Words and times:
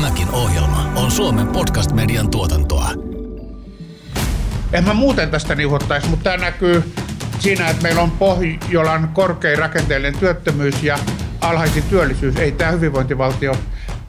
Tämäkin 0.00 0.30
ohjelma 0.30 0.92
on 0.96 1.10
Suomen 1.10 1.46
podcast-median 1.46 2.30
tuotantoa. 2.30 2.90
En 4.72 4.84
mä 4.84 4.94
muuten 4.94 5.30
tästä 5.30 5.54
niuhottaisi, 5.54 6.08
mutta 6.08 6.24
tämä 6.24 6.36
näkyy 6.36 6.92
siinä, 7.38 7.68
että 7.70 7.82
meillä 7.82 8.02
on 8.02 8.10
Pohjolan 8.10 9.08
korkein 9.08 9.58
rakenteellinen 9.58 10.20
työttömyys 10.20 10.82
ja 10.82 10.98
alhaisin 11.40 11.82
työllisyys. 11.82 12.36
Ei 12.36 12.52
tämä 12.52 12.70
hyvinvointivaltio 12.70 13.56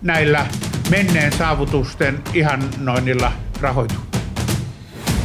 näillä 0.01 0.45
menneen 0.89 1.33
saavutusten 1.33 2.23
ihannoinnilla 2.33 3.31
rahoitu. 3.61 3.95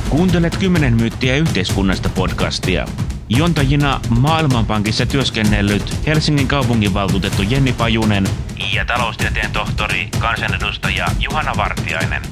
Kuuntelet 0.08 0.56
10 0.56 0.96
myyttiä 0.96 1.36
yhteiskunnasta 1.36 2.08
podcastia. 2.08 2.86
Jontajina 3.28 4.00
Maailmanpankissa 4.08 5.06
työskennellyt 5.06 6.06
Helsingin 6.06 6.48
kaupunginvaltuutettu 6.48 7.42
Jenni 7.42 7.72
Pajunen 7.72 8.28
ja 8.74 8.84
taloustieteen 8.84 9.52
tohtori, 9.52 10.08
kansanedustaja 10.18 11.07
Juhana 11.20 11.52
Vartiainen. 11.57 12.22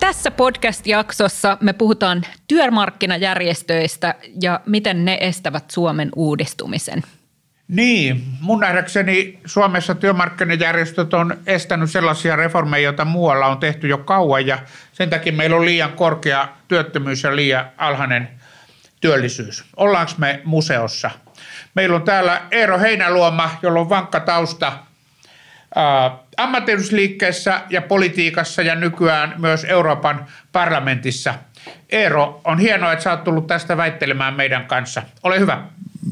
Tässä 0.00 0.30
podcast-jaksossa 0.30 1.58
me 1.60 1.72
puhutaan 1.72 2.22
työmarkkinajärjestöistä 2.48 4.14
ja 4.42 4.60
miten 4.66 5.04
ne 5.04 5.18
estävät 5.20 5.70
Suomen 5.70 6.08
uudistumisen. 6.16 7.02
Niin, 7.68 8.24
mun 8.40 8.60
nähdäkseni 8.60 9.40
Suomessa 9.46 9.94
työmarkkinajärjestöt 9.94 11.14
on 11.14 11.38
estänyt 11.46 11.90
sellaisia 11.90 12.36
reformeja, 12.36 12.84
joita 12.84 13.04
muualla 13.04 13.46
on 13.46 13.58
tehty 13.58 13.88
jo 13.88 13.98
kauan 13.98 14.46
ja 14.46 14.58
sen 14.92 15.10
takia 15.10 15.32
meillä 15.32 15.56
on 15.56 15.64
liian 15.64 15.92
korkea 15.92 16.48
työttömyys 16.68 17.22
ja 17.22 17.36
liian 17.36 17.66
alhainen 17.78 18.28
työllisyys. 19.00 19.64
Ollaanko 19.76 20.12
me 20.18 20.40
museossa? 20.44 21.10
Meillä 21.74 21.96
on 21.96 22.02
täällä 22.02 22.42
Eero 22.50 22.78
Heinäluoma, 22.78 23.50
jolla 23.62 23.80
on 23.80 23.88
vankka 23.88 24.20
tausta 24.20 24.72
ammattiyhdysliikkeessä 26.36 27.62
ja 27.70 27.82
politiikassa 27.82 28.62
ja 28.62 28.74
nykyään 28.74 29.34
myös 29.38 29.64
Euroopan 29.64 30.26
parlamentissa. 30.52 31.34
Eero, 31.90 32.40
on 32.44 32.58
hienoa, 32.58 32.92
että 32.92 33.02
sä 33.02 33.10
oot 33.10 33.24
tullut 33.24 33.46
tästä 33.46 33.76
väittelemään 33.76 34.34
meidän 34.34 34.66
kanssa. 34.66 35.02
Ole 35.22 35.40
hyvä. 35.40 35.64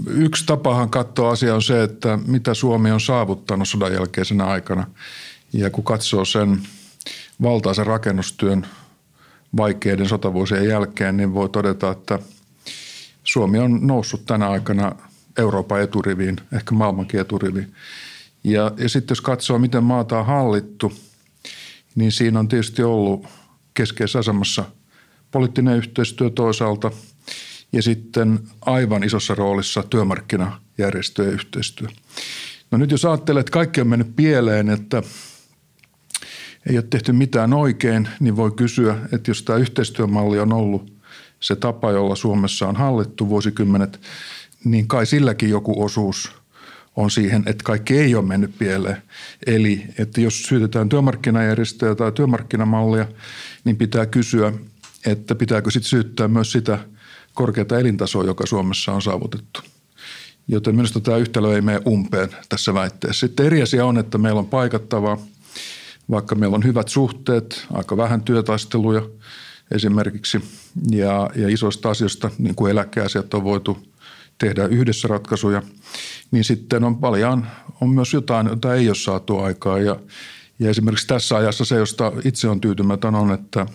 Yksi 0.06 0.46
tapahan 0.46 0.90
katsoa 0.90 1.30
asia 1.30 1.54
on 1.54 1.62
se, 1.62 1.82
että 1.82 2.18
mitä 2.26 2.54
Suomi 2.54 2.90
on 2.90 3.00
saavuttanut 3.00 3.68
sodan 3.68 3.92
jälkeisenä 3.92 4.44
aikana. 4.44 4.86
Ja 5.52 5.70
kun 5.70 5.84
katsoo 5.84 6.24
sen 6.24 6.58
valtaisen 7.42 7.86
rakennustyön 7.86 8.66
vaikeiden 9.56 10.08
sotavuosien 10.08 10.68
jälkeen, 10.68 11.16
niin 11.16 11.34
voi 11.34 11.48
todeta, 11.48 11.90
että 11.90 12.18
Suomi 13.24 13.58
on 13.58 13.86
noussut 13.86 14.26
tänä 14.26 14.48
aikana 14.50 14.92
Euroopan 15.38 15.80
eturiviin, 15.80 16.36
ehkä 16.52 16.74
maailmankin 16.74 17.20
eturiviin. 17.20 17.74
Ja, 18.44 18.72
ja 18.76 18.88
sitten 18.88 19.12
jos 19.12 19.20
katsoo, 19.20 19.58
miten 19.58 19.84
maata 19.84 20.18
on 20.18 20.26
hallittu, 20.26 20.92
niin 21.94 22.12
siinä 22.12 22.38
on 22.38 22.48
tietysti 22.48 22.82
ollut 22.82 23.26
keskeisessä 23.74 24.18
asemassa 24.18 24.64
poliittinen 25.30 25.76
yhteistyö 25.76 26.30
toisaalta 26.30 26.90
ja 27.72 27.82
sitten 27.82 28.40
aivan 28.60 29.04
isossa 29.04 29.34
roolissa 29.34 29.82
työmarkkinajärjestöjen 29.82 31.32
yhteistyö. 31.32 31.88
No 32.70 32.78
nyt 32.78 32.90
jos 32.90 33.04
ajattelee, 33.04 33.40
että 33.40 33.52
kaikki 33.52 33.80
on 33.80 33.88
mennyt 33.88 34.16
pieleen, 34.16 34.68
että 34.68 35.02
ei 36.70 36.76
ole 36.76 36.86
tehty 36.90 37.12
mitään 37.12 37.52
oikein, 37.52 38.08
niin 38.20 38.36
voi 38.36 38.50
kysyä, 38.50 38.98
että 39.12 39.30
jos 39.30 39.42
tämä 39.42 39.58
yhteistyömalli 39.58 40.38
on 40.38 40.52
ollut 40.52 40.92
se 41.40 41.56
tapa, 41.56 41.90
jolla 41.90 42.16
Suomessa 42.16 42.68
on 42.68 42.76
hallittu 42.76 43.28
vuosikymmenet, 43.28 44.00
niin 44.64 44.88
kai 44.88 45.06
silläkin 45.06 45.50
joku 45.50 45.84
osuus– 45.84 46.32
on 46.96 47.10
siihen, 47.10 47.42
että 47.46 47.64
kaikki 47.64 47.98
ei 47.98 48.14
ole 48.14 48.24
mennyt 48.24 48.58
pieleen. 48.58 49.02
Eli 49.46 49.84
että 49.98 50.20
jos 50.20 50.42
syytetään 50.42 50.88
työmarkkinajärjestöjä 50.88 51.94
tai 51.94 52.12
työmarkkinamallia, 52.12 53.08
niin 53.64 53.76
pitää 53.76 54.06
kysyä, 54.06 54.52
että 55.06 55.34
pitääkö 55.34 55.70
sitten 55.70 55.90
syyttää 55.90 56.28
myös 56.28 56.52
sitä 56.52 56.78
korkeata 57.34 57.78
elintasoa, 57.78 58.24
joka 58.24 58.46
Suomessa 58.46 58.92
on 58.92 59.02
saavutettu. 59.02 59.60
Joten 60.48 60.76
minusta 60.76 61.00
tämä 61.00 61.16
yhtälö 61.16 61.54
ei 61.54 61.60
mene 61.60 61.80
umpeen 61.86 62.28
tässä 62.48 62.74
väitteessä. 62.74 63.26
Sitten 63.26 63.46
eri 63.46 63.62
asia 63.62 63.86
on, 63.86 63.98
että 63.98 64.18
meillä 64.18 64.38
on 64.38 64.46
paikattavaa, 64.46 65.18
vaikka 66.10 66.34
meillä 66.34 66.54
on 66.54 66.64
hyvät 66.64 66.88
suhteet, 66.88 67.66
aika 67.72 67.96
vähän 67.96 68.22
työtaisteluja 68.22 69.02
esimerkiksi 69.70 70.40
ja, 70.90 71.30
ja 71.36 71.48
isoista 71.48 71.90
asioista, 71.90 72.30
niin 72.38 72.54
kuin 72.54 72.70
eläkeasiat 72.70 73.34
on 73.34 73.44
voitu 73.44 73.91
tehdä 74.38 74.66
yhdessä 74.66 75.08
ratkaisuja, 75.08 75.62
niin 76.30 76.44
sitten 76.44 76.84
on 76.84 76.96
paljon, 76.98 77.46
on 77.80 77.88
myös 77.88 78.12
jotain, 78.12 78.46
jota 78.46 78.74
ei 78.74 78.88
ole 78.88 78.96
saatu 78.96 79.38
aikaa. 79.38 79.78
Ja, 79.78 79.96
ja 80.58 80.70
esimerkiksi 80.70 81.06
tässä 81.06 81.36
ajassa 81.36 81.64
se, 81.64 81.76
josta 81.76 82.12
itse 82.24 82.48
on 82.48 82.60
tyytymätön, 82.60 83.14
on, 83.14 83.32
että 83.32 83.66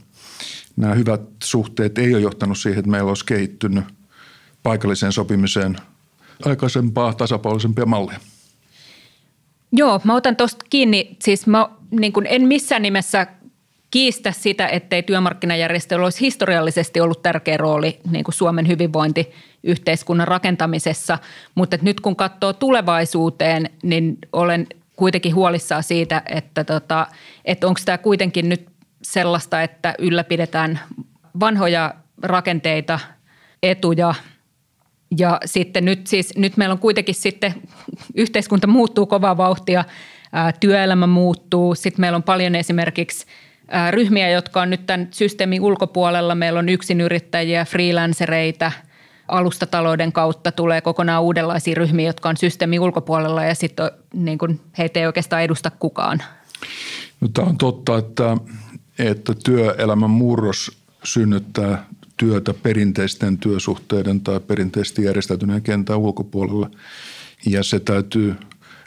nämä 0.75 0.93
hyvät 0.93 1.21
suhteet 1.43 1.97
ei 1.97 2.13
ole 2.13 2.21
johtanut 2.21 2.57
siihen, 2.57 2.79
että 2.79 2.91
meillä 2.91 3.09
olisi 3.09 3.25
kehittynyt 3.25 3.85
paikalliseen 4.63 5.11
sopimiseen 5.11 5.77
aikaisempaa 6.45 7.13
tasapuolisempia 7.13 7.85
malleja. 7.85 8.19
Joo, 9.71 10.01
mä 10.03 10.15
otan 10.15 10.35
tuosta 10.35 10.65
kiinni. 10.69 11.17
Siis 11.23 11.47
mä 11.47 11.69
niin 11.91 12.13
kun 12.13 12.25
en 12.27 12.47
missään 12.47 12.81
nimessä 12.81 13.27
kiistä 13.91 14.31
sitä, 14.31 14.67
ettei 14.67 15.03
työmarkkinajärjestöllä 15.03 16.03
olisi 16.03 16.21
historiallisesti 16.21 17.01
ollut 17.01 17.23
tärkeä 17.23 17.57
rooli 17.57 17.99
niin 18.11 18.23
kuin 18.23 18.35
Suomen 18.35 18.67
hyvinvointiyhteiskunnan 18.67 20.27
rakentamisessa, 20.27 21.17
mutta 21.55 21.77
nyt 21.81 21.99
kun 22.01 22.15
katsoo 22.15 22.53
tulevaisuuteen, 22.53 23.69
niin 23.83 24.17
olen 24.33 24.67
kuitenkin 24.95 25.35
huolissaan 25.35 25.83
siitä, 25.83 26.21
että, 26.25 26.63
tota, 26.63 27.07
että 27.45 27.67
onko 27.67 27.79
tämä 27.85 27.97
kuitenkin 27.97 28.49
nyt 28.49 28.67
sellaista, 29.01 29.61
että 29.61 29.95
ylläpidetään 29.99 30.79
vanhoja 31.39 31.93
rakenteita, 32.21 32.99
etuja. 33.63 34.13
Ja 35.17 35.39
sitten 35.45 35.85
nyt 35.85 36.07
siis, 36.07 36.35
nyt 36.35 36.57
meillä 36.57 36.73
on 36.73 36.79
kuitenkin 36.79 37.15
sitten, 37.15 37.53
yhteiskunta 38.15 38.67
muuttuu 38.67 39.05
kovaa 39.05 39.37
vauhtia, 39.37 39.83
työelämä 40.59 41.07
muuttuu, 41.07 41.75
sitten 41.75 42.01
meillä 42.01 42.15
on 42.15 42.23
paljon 42.23 42.55
esimerkiksi– 42.55 43.25
ryhmiä, 43.91 44.29
jotka 44.29 44.61
on 44.61 44.69
nyt 44.69 44.85
tämän 44.85 45.07
systeemin 45.11 45.61
ulkopuolella. 45.61 46.35
Meillä 46.35 46.59
on 46.59 46.69
yksinyrittäjiä, 46.69 47.65
freelancereita, 47.65 48.71
alustatalouden 49.27 50.11
kautta 50.11 50.51
tulee 50.51 50.81
kokonaan 50.81 51.23
uudenlaisia 51.23 51.75
ryhmiä, 51.75 52.09
jotka 52.09 52.29
on 52.29 52.37
systeemin 52.37 52.79
ulkopuolella 52.79 53.43
ja 53.43 53.55
sitten 53.55 53.91
niin 54.13 54.37
kuin 54.37 54.59
heitä 54.77 54.99
ei 54.99 55.05
oikeastaan 55.05 55.41
edusta 55.41 55.71
kukaan. 55.79 56.23
No, 57.21 57.27
tämä 57.27 57.47
on 57.47 57.57
totta, 57.57 57.97
että, 57.97 58.37
että 58.99 59.33
työelämän 59.45 60.09
murros 60.09 60.77
synnyttää 61.03 61.85
työtä 62.17 62.53
perinteisten 62.53 63.37
työsuhteiden 63.37 64.21
tai 64.21 64.39
perinteisesti 64.39 65.03
järjestäytyneen 65.03 65.61
kentän 65.61 65.97
ulkopuolella. 65.97 66.69
Ja 67.45 67.63
se 67.63 67.79
täytyy 67.79 68.35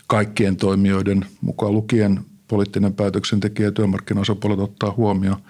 kaikkien 0.06 0.56
toimijoiden, 0.56 1.26
mukaan 1.40 1.72
lukien 1.72 2.20
poliittinen 2.50 2.94
päätöksentekijä 2.94 3.68
ja 3.68 3.72
työmarkkinaosapuolet 3.72 4.58
ottaa 4.58 4.94
huomioon, 4.96 5.42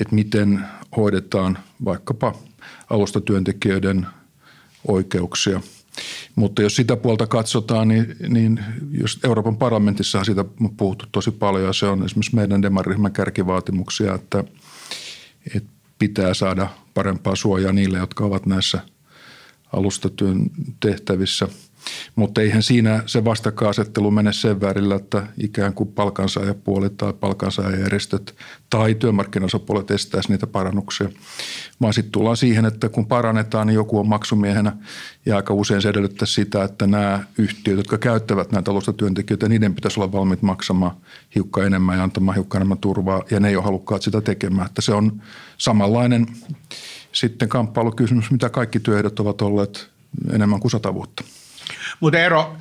että 0.00 0.14
miten 0.14 0.64
hoidetaan 0.96 1.58
vaikkapa 1.84 2.34
alustatyöntekijöiden 2.90 4.06
oikeuksia. 4.88 5.60
Mutta 6.34 6.62
jos 6.62 6.76
sitä 6.76 6.96
puolta 6.96 7.26
katsotaan, 7.26 7.88
niin, 7.88 8.16
niin 8.28 8.60
jos 8.90 9.18
Euroopan 9.24 9.56
parlamentissa 9.56 10.18
on 10.18 10.24
siitä 10.24 10.44
puhuttu 10.76 11.06
tosi 11.12 11.30
paljon 11.30 11.64
ja 11.64 11.72
se 11.72 11.86
on 11.86 12.04
esimerkiksi 12.04 12.36
meidän 12.36 12.62
demariryhmän 12.62 13.12
kärkivaatimuksia, 13.12 14.14
että, 14.14 14.44
että 15.54 15.68
pitää 15.98 16.34
saada 16.34 16.68
parempaa 16.94 17.36
suojaa 17.36 17.72
niille, 17.72 17.98
jotka 17.98 18.24
ovat 18.24 18.46
näissä 18.46 18.80
alustatyön 19.72 20.50
tehtävissä– 20.80 21.48
mutta 22.16 22.40
eihän 22.40 22.62
siinä 22.62 23.02
se 23.06 23.24
vastakkainasettelu 23.24 24.10
mene 24.10 24.32
sen 24.32 24.60
värillä, 24.60 24.94
että 24.94 25.26
ikään 25.42 25.74
kuin 25.74 25.92
palkansaajapuolet 25.92 26.96
tai 26.96 27.12
palkansaajajärjestöt 27.12 28.34
tai 28.70 28.94
työmarkkinaosapuolet 28.94 29.90
estäisi 29.90 30.28
niitä 30.28 30.46
parannuksia. 30.46 31.08
Vaan 31.80 31.94
sitten 31.94 32.12
tullaan 32.12 32.36
siihen, 32.36 32.64
että 32.64 32.88
kun 32.88 33.06
parannetaan, 33.06 33.66
niin 33.66 33.74
joku 33.74 33.98
on 33.98 34.08
maksumiehenä 34.08 34.76
ja 35.26 35.36
aika 35.36 35.54
usein 35.54 35.82
se 35.82 35.88
edellyttää 35.88 36.26
sitä, 36.26 36.64
että 36.64 36.86
nämä 36.86 37.24
yhtiöt, 37.38 37.76
jotka 37.76 37.98
käyttävät 37.98 38.52
näitä 38.52 38.70
alustatyöntekijöitä, 38.70 39.48
niiden 39.48 39.74
pitäisi 39.74 40.00
olla 40.00 40.12
valmiit 40.12 40.42
maksamaan 40.42 40.96
hiukka 41.34 41.64
enemmän 41.64 41.96
ja 41.96 42.02
antamaan 42.02 42.34
hiukka 42.34 42.58
enemmän 42.58 42.78
turvaa 42.78 43.22
ja 43.30 43.40
ne 43.40 43.48
ei 43.48 43.56
ole 43.56 43.64
halukkaat 43.64 44.02
sitä 44.02 44.20
tekemään. 44.20 44.66
Että 44.66 44.82
se 44.82 44.94
on 44.94 45.22
samanlainen 45.58 46.26
sitten 47.12 47.48
kamppailukysymys, 47.48 48.30
mitä 48.30 48.50
kaikki 48.50 48.80
työehdot 48.80 49.20
ovat 49.20 49.42
olleet 49.42 49.90
enemmän 50.32 50.60
kuin 50.60 50.70
sata 50.70 50.94
vuotta. 50.94 51.24
Mutta 52.00 52.18
Eero, 52.18 52.56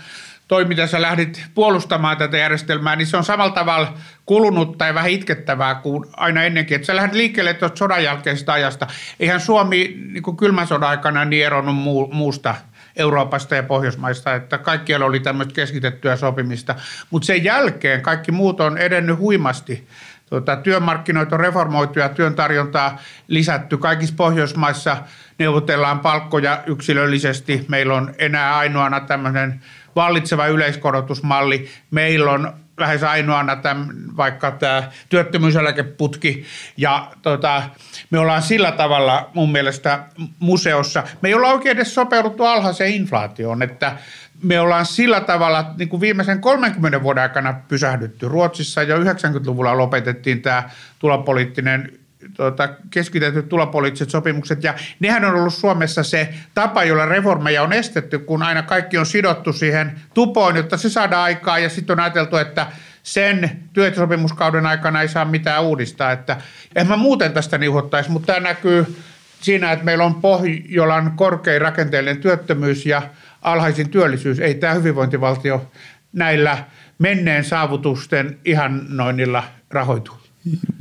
toi 0.47 0.65
mitä 0.65 0.87
sä 0.87 1.01
lähdit 1.01 1.45
puolustamaan 1.55 2.17
tätä 2.17 2.37
järjestelmää, 2.37 2.95
niin 2.95 3.07
se 3.07 3.17
on 3.17 3.23
samalla 3.23 3.53
tavalla 3.53 3.93
kulunut 4.25 4.77
tai 4.77 4.93
vähän 4.93 5.11
itkettävää 5.11 5.75
kuin 5.75 6.05
aina 6.13 6.43
ennenkin. 6.43 6.75
Että 6.75 6.85
sä 6.85 6.95
lähdet 6.95 7.15
liikkeelle 7.15 7.53
tuosta 7.53 7.77
sodan 7.77 8.03
jälkeisestä 8.03 8.53
ajasta. 8.53 8.87
Eihän 9.19 9.41
Suomi 9.41 9.97
niin 10.11 10.23
kuin 10.23 10.37
kylmän 10.37 10.67
sodan 10.67 10.89
aikana 10.89 11.25
niin 11.25 11.45
eronnut 11.45 11.75
muu, 11.75 12.09
muusta 12.13 12.55
Euroopasta 12.95 13.55
ja 13.55 13.63
Pohjoismaista, 13.63 14.35
että 14.35 14.57
kaikkialla 14.57 15.05
oli 15.05 15.19
tämmöistä 15.19 15.53
keskitettyä 15.53 16.15
sopimista. 16.15 16.75
Mutta 17.09 17.25
sen 17.25 17.43
jälkeen 17.43 18.01
kaikki 18.01 18.31
muut 18.31 18.61
on 18.61 18.77
edennyt 18.77 19.17
huimasti. 19.17 19.87
Tuota, 20.29 20.55
työmarkkinoita 20.55 21.35
on 21.35 21.39
reformoitu 21.39 21.99
ja 21.99 22.09
työn 22.09 22.35
tarjontaa 22.35 22.99
lisätty. 23.27 23.77
Kaikissa 23.77 24.15
Pohjoismaissa 24.17 24.97
neuvotellaan 25.39 25.99
palkkoja 25.99 26.63
yksilöllisesti. 26.65 27.65
Meillä 27.67 27.93
on 27.93 28.13
enää 28.17 28.57
ainoana 28.57 28.99
tämmöinen 28.99 29.61
vallitseva 29.95 30.47
yleiskorotusmalli. 30.47 31.69
Meillä 31.91 32.31
on 32.31 32.53
lähes 32.77 33.03
ainoana 33.03 33.55
tämän, 33.55 33.87
vaikka 34.17 34.51
tämä 34.51 34.83
työttömyyseläkeputki. 35.09 36.45
Ja 36.77 37.11
tota, 37.21 37.63
me 38.09 38.19
ollaan 38.19 38.41
sillä 38.41 38.71
tavalla 38.71 39.29
mun 39.33 39.51
mielestä 39.51 40.03
museossa. 40.39 41.03
Me 41.21 41.29
ei 41.29 41.35
olla 41.35 41.47
oikein 41.47 41.77
edes 41.77 41.95
sopeuduttu 41.95 42.45
alhaiseen 42.45 42.93
inflaatioon, 42.93 43.61
että 43.61 43.97
me 44.43 44.59
ollaan 44.59 44.85
sillä 44.85 45.21
tavalla 45.21 45.73
niin 45.77 45.89
kuin 45.89 46.01
viimeisen 46.01 46.41
30 46.41 47.03
vuoden 47.03 47.23
aikana 47.23 47.53
pysähdytty. 47.67 48.27
Ruotsissa 48.27 48.83
jo 48.83 48.97
90-luvulla 48.97 49.77
lopetettiin 49.77 50.41
tämä 50.41 50.69
tulopoliittinen 50.99 51.91
tuota, 52.33 52.69
keskitetyt 52.89 53.49
tulopoliittiset 53.49 54.09
sopimukset, 54.09 54.63
ja 54.63 54.73
nehän 54.99 55.25
on 55.25 55.35
ollut 55.35 55.53
Suomessa 55.53 56.03
se 56.03 56.33
tapa, 56.53 56.83
jolla 56.83 57.05
reformeja 57.05 57.63
on 57.63 57.73
estetty, 57.73 58.19
kun 58.19 58.43
aina 58.43 58.61
kaikki 58.61 58.97
on 58.97 59.05
sidottu 59.05 59.53
siihen 59.53 59.99
tupoon, 60.13 60.55
jotta 60.55 60.77
se 60.77 60.89
saadaan 60.89 61.23
aikaa, 61.23 61.59
ja 61.59 61.69
sitten 61.69 61.93
on 61.93 61.99
ajateltu, 61.99 62.37
että 62.37 62.67
sen 63.03 63.59
työsopimuskauden 63.73 64.65
aikana 64.65 65.01
ei 65.01 65.07
saa 65.07 65.25
mitään 65.25 65.63
uudistaa, 65.63 66.11
että 66.11 66.37
en 66.75 66.87
mä 66.87 66.97
muuten 66.97 67.33
tästä 67.33 67.57
niuhottaisi, 67.57 68.11
mutta 68.11 68.33
tämä 68.33 68.47
näkyy 68.47 68.95
siinä, 69.41 69.71
että 69.71 69.85
meillä 69.85 70.05
on 70.05 70.15
Pohjolan 70.15 71.11
korkein 71.15 71.61
rakenteellinen 71.61 72.21
työttömyys 72.21 72.85
ja 72.85 73.01
alhaisin 73.41 73.89
työllisyys. 73.89 74.39
Ei 74.39 74.55
tämä 74.55 74.73
hyvinvointivaltio 74.73 75.71
näillä 76.13 76.63
menneen 76.99 77.43
saavutusten 77.43 78.39
ihannoinnilla 78.45 79.43
rahoitu. 79.69 80.11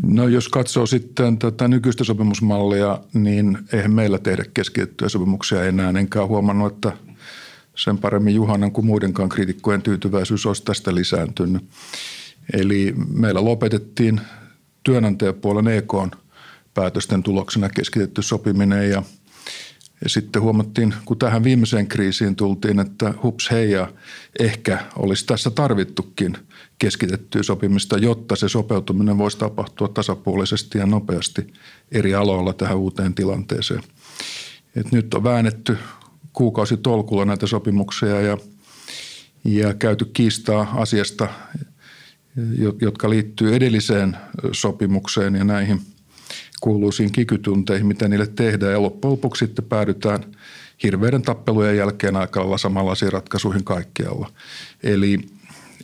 No 0.06 0.29
jos 0.29 0.49
katsoo 0.49 0.87
sitten 0.87 1.38
tätä 1.38 1.69
nykyistä 1.69 2.05
sopimusmallia, 2.05 2.99
niin 3.14 3.58
eihän 3.73 3.93
meillä 3.93 4.19
tehdä 4.19 4.44
keskitettyjä 4.55 5.08
sopimuksia 5.08 5.64
enää. 5.64 5.93
Enkä 5.99 6.26
huomannut, 6.26 6.75
että 6.75 6.93
sen 7.75 7.99
paremmin 7.99 8.35
Juhanan 8.35 8.73
kuin 8.73 8.87
muidenkaan 8.87 9.29
kriitikkojen 9.29 9.82
tyytyväisyys 9.82 10.47
olisi 10.47 10.64
tästä 10.64 10.94
lisääntynyt. 10.94 11.64
Eli 12.52 12.94
meillä 13.12 13.44
lopetettiin 13.44 14.20
työnantajapuolen 14.82 15.69
EK 15.69 15.93
päätösten 16.75 17.23
tuloksena 17.23 17.69
keskitetty 17.69 18.23
sopiminen 18.23 18.91
ja– 18.91 19.02
ja 20.03 20.09
sitten 20.09 20.43
huomattiin, 20.43 20.95
kun 21.05 21.19
tähän 21.19 21.45
viimeiseen 21.45 21.87
kriisiin 21.87 22.37
tultiin, 22.37 22.81
että 22.81 23.15
hups 23.23 23.51
hei 23.51 23.71
ja 23.71 23.93
ehkä 24.39 24.79
olisi 24.97 25.27
tässä 25.27 25.51
tarvittukin 25.51 26.37
keskitettyä 26.79 27.43
sopimista, 27.43 27.99
jotta 27.99 28.37
se 28.37 28.49
sopeutuminen 28.49 29.19
voisi 29.19 29.39
tapahtua 29.39 29.89
tasapuolisesti 29.89 30.79
ja 30.79 30.87
nopeasti 30.87 31.53
eri 31.93 32.15
aloilla 32.15 32.53
tähän 32.53 32.77
uuteen 32.77 33.15
tilanteeseen. 33.15 33.83
Et 34.77 34.93
nyt 34.93 35.15
on 35.15 35.25
väännetty 35.25 35.79
kuukausi 36.33 36.77
tolkulla 36.77 37.25
näitä 37.25 37.47
sopimuksia 37.47 38.21
ja, 38.21 38.39
ja 39.45 39.75
käyty 39.75 40.05
kiistaa 40.05 40.75
asiasta, 40.77 41.29
jotka 42.81 43.11
liittyy 43.11 43.55
edelliseen 43.55 44.17
sopimukseen 44.53 45.35
ja 45.35 45.45
näihin– 45.45 45.81
kuuluisiin 46.61 47.12
kikytunteihin, 47.12 47.87
mitä 47.87 48.08
niille 48.08 48.26
tehdään. 48.26 48.73
Ja 48.73 48.82
loppujen 48.82 49.12
lopuksi 49.12 49.47
sitten 49.47 49.64
päädytään 49.64 50.25
hirveiden 50.82 51.23
tappelujen 51.23 51.76
jälkeen 51.76 52.17
aika 52.17 52.41
lailla 52.41 52.58
samanlaisiin 52.58 53.12
ratkaisuihin 53.12 53.64
kaikkialla. 53.64 54.32
Eli 54.82 55.19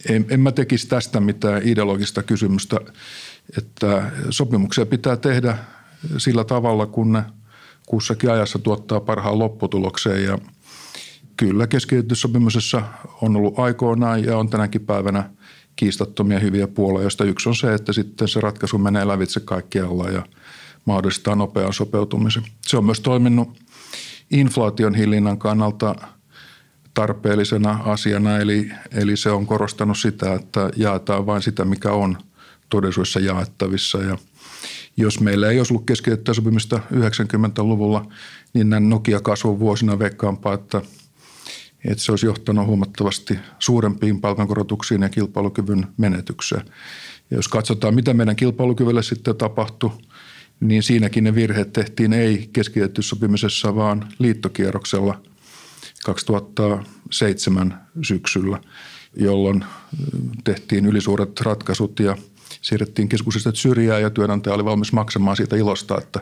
en, 0.09 0.27
en 0.29 0.41
mä 0.41 0.53
tekisi 0.53 0.89
tästä 0.89 1.21
mitään 1.21 1.63
ideologista 1.65 2.23
kysymystä, 2.23 2.81
että 3.59 4.11
sopimuksia 4.31 4.87
pitää 4.87 5.17
tehdä 5.17 5.59
sillä 6.19 6.45
tavalla, 6.45 6.87
kun 6.87 7.13
ne 7.13 7.23
kussakin 7.87 8.31
ajassa 8.31 8.59
tuottaa 8.59 9.01
parhaan 9.01 9.39
lopputulokseen 9.39 10.25
ja 10.25 10.39
kyllä 11.37 11.67
keskityssopimusessa 11.67 12.83
on 13.21 13.37
ollut 13.37 13.59
aikoinaan 13.59 14.25
ja 14.25 14.39
on 14.39 14.49
tänäkin 14.49 14.87
päivänä 14.87 15.31
kiistattomia 15.77 16.39
hyviä 16.39 16.69
puolia, 16.69 17.03
joista 17.03 17.25
yksi 17.25 17.49
on 17.49 17.57
se, 17.57 17.75
että 17.75 17.93
sitten 17.93 18.29
se 18.29 18.41
ratkaisu 18.41 18.79
menee 18.79 19.09
lävitse 19.09 19.41
kaikkialla. 19.41 20.11
Ja– 20.11 20.23
mahdollistaa 20.85 21.35
nopean 21.35 21.73
sopeutumisen. 21.73 22.43
Se 22.67 22.77
on 22.77 22.85
myös 22.85 23.01
toiminut 23.01 23.59
inflaation 24.31 24.95
hillinnän 24.95 25.39
kannalta 25.39 25.95
tarpeellisena 26.95 27.79
asiana, 27.85 28.39
eli, 28.39 28.71
eli 28.91 29.17
se 29.17 29.31
on 29.31 29.47
korostanut 29.47 29.99
sitä, 29.99 30.35
että 30.35 30.71
jaetaan 30.77 31.27
vain 31.27 31.43
sitä, 31.43 31.65
mikä 31.65 31.93
on 31.93 32.19
todellisuudessa 32.69 33.21
jaettavissa. 33.21 33.99
Ja 33.99 34.19
jos 34.97 35.21
meillä 35.21 35.51
ei 35.51 35.59
olisi 35.59 35.73
ollut 35.73 35.87
keskitettyä 35.87 36.35
sopimista 36.35 36.81
90-luvulla, 36.93 38.07
niin 38.55 38.71
näin 38.71 38.89
Nokia-kasvun 38.89 39.59
vuosina 39.59 39.99
veikkaampaa, 39.99 40.55
että, 40.55 40.83
että 41.85 42.05
se 42.05 42.13
olisi 42.13 42.27
johtanut 42.27 42.67
huomattavasti 42.67 43.39
suurempiin 43.59 44.21
palkankorotuksiin 44.21 45.03
ja 45.03 45.09
kilpailukyvyn 45.09 45.87
menetykseen. 45.97 46.65
Ja 47.31 47.37
jos 47.37 47.49
katsotaan, 47.49 47.95
mitä 47.95 48.15
meidän 48.15 48.37
kilpailukyvylle 48.37 49.03
sitten 49.03 49.37
tapahtui– 49.37 49.91
niin 50.63 50.83
siinäkin 50.83 51.25
ne 51.25 51.35
virheet 51.35 51.73
tehtiin 51.73 52.13
ei 52.13 52.51
keskitetty 52.53 53.03
sopimisessa, 53.03 53.77
vaan 53.77 54.09
liittokierroksella 54.19 55.21
2007 56.05 57.87
syksyllä, 58.03 58.59
jolloin 59.17 59.65
tehtiin 60.45 60.87
ylisuuret 60.87 61.41
ratkaisut 61.41 62.01
ja 62.01 62.17
siirrettiin 62.61 63.09
keskusjärjestöt 63.09 63.57
syrjään 63.57 64.03
ja 64.03 64.11
työnantaja 64.11 64.55
oli 64.55 64.65
valmis 64.65 64.93
maksamaan 64.93 65.37
siitä 65.37 65.57
ilosta, 65.57 65.99
että 65.99 66.21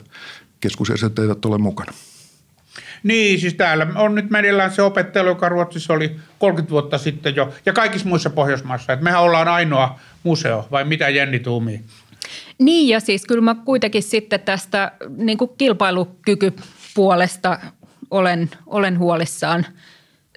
keskusjärjestöt 0.61 1.19
eivät 1.19 1.45
ole 1.45 1.59
mukana. 1.59 1.93
Niin, 3.03 3.41
siis 3.41 3.55
täällä 3.55 3.87
on 3.95 4.15
nyt 4.15 4.31
meneillään 4.31 4.71
se 4.71 4.83
opettelu, 4.83 5.29
joka 5.29 5.49
Ruotsissa 5.49 5.93
oli 5.93 6.17
30 6.39 6.71
vuotta 6.71 6.99
sitten 6.99 7.37
jo, 7.37 7.55
ja 7.67 7.73
kaikissa 7.73 8.09
muissa 8.09 8.31
Pohjoismaissa. 8.31 8.93
Että 8.93 9.05
mehän 9.05 9.23
ollaan 9.23 9.49
ainoa 9.49 10.01
museo, 10.23 10.69
vai 10.71 10.85
mitä 10.85 11.09
Jenni 11.09 11.39
tuumii? 11.39 11.81
Niin 12.61 12.89
ja 12.89 13.01
siis 13.01 13.27
kyllä 13.27 13.41
mä 13.41 13.55
kuitenkin 13.55 14.03
sitten 14.03 14.41
tästä 14.41 14.93
niin 15.17 15.39
kuin 15.39 15.51
kilpailukykypuolesta 15.59 17.59
olen, 18.11 18.51
olen 18.67 18.99
huolissaan. 18.99 19.67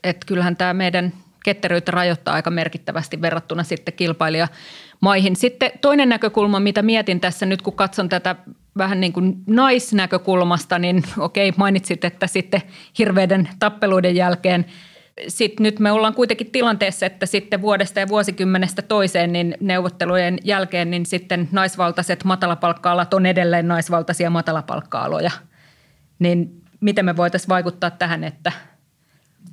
Että 0.04 0.26
kyllähän 0.26 0.56
tämä 0.56 0.74
meidän 0.74 1.14
ketteryyttä 1.44 1.92
rajoittaa 1.92 2.34
aika 2.34 2.50
merkittävästi 2.50 3.22
verrattuna 3.22 3.64
sitten 3.64 3.94
kilpailijamaihin. 3.94 5.36
Sitten 5.36 5.72
toinen 5.82 6.10
näkökulma, 6.10 6.60
mitä 6.60 6.82
mietin 6.82 7.20
tässä 7.20 7.46
nyt, 7.46 7.62
kun 7.62 7.76
katson 7.76 8.10
tätä 8.10 8.36
vähän 8.78 9.00
niin 9.00 9.14
kuin 9.14 9.36
naisnäkökulmasta, 9.48 10.80
niin 10.80 11.04
okei, 11.18 11.54
mainitsit, 11.58 12.06
että 12.06 12.28
sitten 12.28 12.62
hirveiden 12.98 13.50
tappeluiden 13.60 14.16
jälkeen– 14.16 14.66
sitten 15.28 15.64
nyt 15.64 15.80
me 15.80 15.92
ollaan 15.92 16.14
kuitenkin 16.14 16.52
tilanteessa, 16.52 17.06
että 17.06 17.26
sitten 17.26 17.62
vuodesta 17.62 18.00
ja 18.00 18.08
vuosikymmenestä 18.08 18.82
toiseen 18.82 19.34
niin 19.34 19.58
neuvottelujen 19.60 20.38
jälkeen 20.44 20.92
niin 20.92 21.06
sitten 21.06 21.50
naisvaltaiset 21.52 22.24
matalapalkka-alat 22.24 23.14
on 23.14 23.26
edelleen 23.26 23.68
naisvaltaisia 23.68 24.30
matalapalkka-aloja. 24.30 25.32
Niin 26.20 26.62
miten 26.80 27.06
me 27.06 27.18
voitaisiin 27.18 27.50
vaikuttaa 27.50 27.92
tähän, 27.92 28.24
että, 28.24 28.52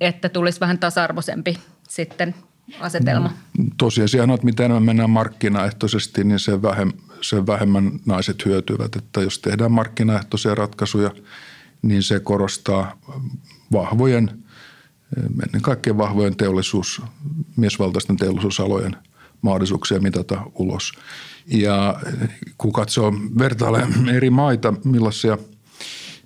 että 0.00 0.28
tulisi 0.28 0.60
vähän 0.60 0.78
tasa-arvoisempi 0.78 1.58
sitten 1.88 2.34
asetelma? 2.80 3.32
No, 3.58 3.64
tosiasia 3.76 4.22
on, 4.22 4.30
että 4.30 4.44
mitä 4.44 4.64
enemmän 4.64 4.82
mennään 4.82 5.10
markkinaehtoisesti, 5.10 6.24
niin 6.24 6.38
sen 6.38 6.62
vähemmän, 6.62 6.98
sen 7.20 7.46
vähemmän 7.46 7.90
naiset 8.06 8.44
hyötyvät. 8.44 8.96
Että 8.96 9.20
jos 9.20 9.38
tehdään 9.38 9.72
markkinaehtoisia 9.72 10.54
ratkaisuja, 10.54 11.10
niin 11.82 12.02
se 12.02 12.20
korostaa 12.20 12.98
vahvojen– 13.72 14.30
ennen 15.16 15.62
kaikkea 15.62 15.98
vahvojen 15.98 16.36
teollisuus, 16.36 17.02
miesvaltaisten 17.56 18.16
teollisuusalojen 18.16 18.96
mahdollisuuksia 19.42 20.00
mitata 20.00 20.42
ulos. 20.54 20.92
Ja 21.46 22.00
kun 22.58 22.72
katsoo 22.72 23.12
vertailee 23.38 23.86
eri 24.14 24.30
maita, 24.30 24.74
millaisia 24.84 25.38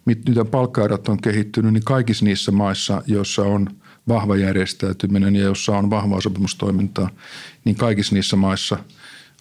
miten 0.05 0.47
palkkaerot 0.47 1.09
on 1.09 1.21
kehittynyt, 1.21 1.73
niin 1.73 1.85
kaikissa 1.85 2.25
niissä 2.25 2.53
maissa, 2.53 3.03
joissa 3.07 3.43
on 3.43 3.69
vahva 4.09 4.37
järjestäytyminen 4.37 5.37
ja 5.37 5.43
jossa 5.43 5.77
on 5.77 5.91
vahvaa 5.91 6.21
sopimustoimintaa, 6.21 7.11
niin 7.65 7.77
kaikissa 7.77 8.15
niissä 8.15 8.37
maissa 8.37 8.79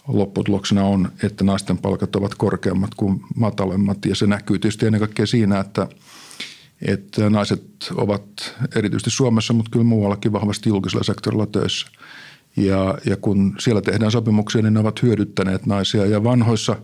lopputuloksena 0.08 0.84
on, 0.84 1.12
että 1.22 1.44
naisten 1.44 1.78
palkat 1.78 2.16
ovat 2.16 2.34
korkeammat 2.34 2.94
kuin 2.94 3.20
matalemmat. 3.36 4.06
Ja 4.06 4.14
se 4.14 4.26
näkyy 4.26 4.58
tietysti 4.58 4.86
ennen 4.86 5.00
kaikkea 5.00 5.26
siinä, 5.26 5.60
että– 5.60 5.88
että 6.82 7.30
naiset 7.30 7.64
ovat 7.94 8.54
erityisesti 8.76 9.10
Suomessa, 9.10 9.52
mutta 9.52 9.70
kyllä 9.70 9.84
muuallakin 9.84 10.32
vahvasti 10.32 10.68
julkisella 10.68 11.04
sektorilla 11.04 11.46
töissä. 11.46 11.86
Ja, 12.56 12.98
ja 13.06 13.16
kun 13.16 13.56
siellä 13.58 13.82
tehdään 13.82 14.12
sopimuksia, 14.12 14.62
niin 14.62 14.74
ne 14.74 14.80
ovat 14.80 15.02
hyödyttäneet 15.02 15.66
naisia. 15.66 16.06
Ja 16.06 16.24
vanhoissa 16.24 16.76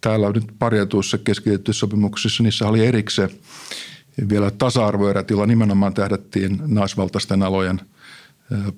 täällä 0.00 0.30
nyt 0.30 0.44
parjatuissa 0.58 1.18
keskitettyissä 1.18 1.80
sopimuksissa, 1.80 2.42
niissä 2.42 2.68
oli 2.68 2.86
erikseen 2.86 3.30
vielä 4.28 4.50
tasa-arvoerät, 4.50 5.30
joilla 5.30 5.46
nimenomaan 5.46 5.94
tähdättiin 5.94 6.62
naisvaltaisten 6.66 7.42
alojen 7.42 7.80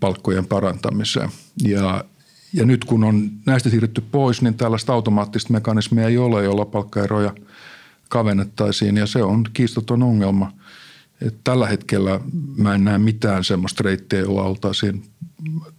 palkkojen 0.01 0.47
parantamiseen. 0.47 1.29
Ja, 1.63 2.05
ja 2.53 2.67
nyt 2.67 2.85
kun 2.85 3.05
on 3.05 3.31
näistä 3.47 3.71
siirrytty 3.71 4.01
pois, 4.01 4.43
niin 4.43 4.55
tällaista 4.55 4.93
automaattista 4.93 5.53
mekanismia 5.53 6.09
ei 6.09 6.19
ole, 6.19 6.45
jolla 6.45 6.65
palkkaeroja 6.65 7.35
kavennettaisiin 8.09 8.97
ja 8.97 9.07
se 9.07 9.23
on 9.23 9.45
kiistaton 9.53 10.03
ongelma. 10.03 10.53
Et 11.27 11.35
tällä 11.45 11.67
hetkellä 11.67 12.21
mä 12.57 12.75
en 12.75 12.85
näe 12.85 12.99
mitään 12.99 13.45
semmoista 13.45 13.83
reittiä, 13.83 14.21
jolla 14.21 14.43
oltaisiin 14.43 15.05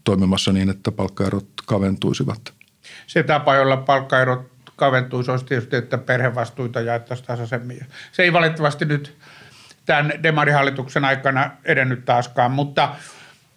toimimassa 0.04 0.54
niin, 0.54 0.70
että 0.70 0.92
palkkaerot 0.92 1.48
kaventuisivat. 1.66 2.54
Se 3.08 3.24
tapa, 3.24 3.56
jolla 3.56 3.78
palkkaerot 3.78 4.52
kaventuisi, 4.76 5.32
olisi 5.32 5.46
tietysti, 5.46 5.76
että 5.76 5.98
perhevastuita 5.98 6.82
jaettaisiin 6.82 7.28
tasaisemmin. 7.28 7.86
Se 8.12 8.24
ei 8.24 8.34
valitettavasti 8.34 8.86
nyt 8.86 9.18
tämän 9.86 10.14
demarihallituksen 10.24 11.06
aikana 11.06 11.52
edennyt 11.66 12.06
taaskaan, 12.06 12.52
mutta 12.52 12.96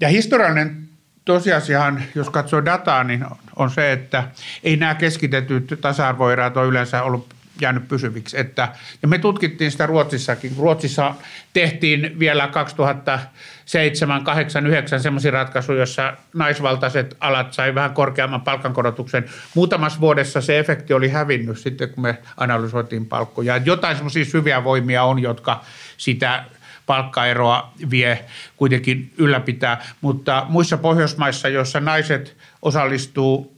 ja 0.00 0.08
historiallinen 0.08 0.88
tosiasiahan, 1.24 2.02
jos 2.14 2.30
katsoo 2.30 2.64
dataa, 2.64 3.04
niin 3.04 3.26
on 3.56 3.70
se, 3.70 3.92
että 3.92 4.28
ei 4.62 4.76
nämä 4.76 4.94
keskitetyt 4.94 5.78
tasa-arvoerät 5.80 6.56
ole 6.56 6.66
yleensä 6.66 7.02
ollut 7.02 7.34
jäänyt 7.62 7.88
pysyviksi. 7.88 8.40
Että, 8.40 8.68
ja 9.02 9.08
me 9.08 9.18
tutkittiin 9.18 9.70
sitä 9.70 9.86
Ruotsissakin. 9.86 10.52
Ruotsissa 10.58 11.14
tehtiin 11.52 12.18
vielä 12.18 12.48
2007, 12.48 14.24
8, 14.24 14.66
9 14.66 15.00
sellaisia 15.00 15.30
ratkaisuja, 15.30 15.78
joissa 15.78 16.16
naisvaltaiset 16.34 17.16
alat 17.20 17.52
sai 17.52 17.74
vähän 17.74 17.94
korkeamman 17.94 18.40
palkankorotuksen. 18.40 19.24
Muutamassa 19.54 20.00
vuodessa 20.00 20.40
se 20.40 20.58
efekti 20.58 20.94
oli 20.94 21.08
hävinnyt 21.08 21.58
sitten, 21.58 21.88
kun 21.88 22.02
me 22.02 22.18
analysoitiin 22.36 23.06
palkkoja. 23.06 23.56
Jotain 23.56 23.96
semmoisia 23.96 24.24
syviä 24.24 24.64
voimia 24.64 25.04
on, 25.04 25.18
jotka 25.18 25.64
sitä 25.96 26.44
palkkaeroa 26.86 27.72
vie 27.90 28.24
kuitenkin 28.56 29.12
ylläpitää, 29.18 29.84
mutta 30.00 30.46
muissa 30.48 30.78
Pohjoismaissa, 30.78 31.48
joissa 31.48 31.80
naiset 31.80 32.36
osallistuu 32.62 33.51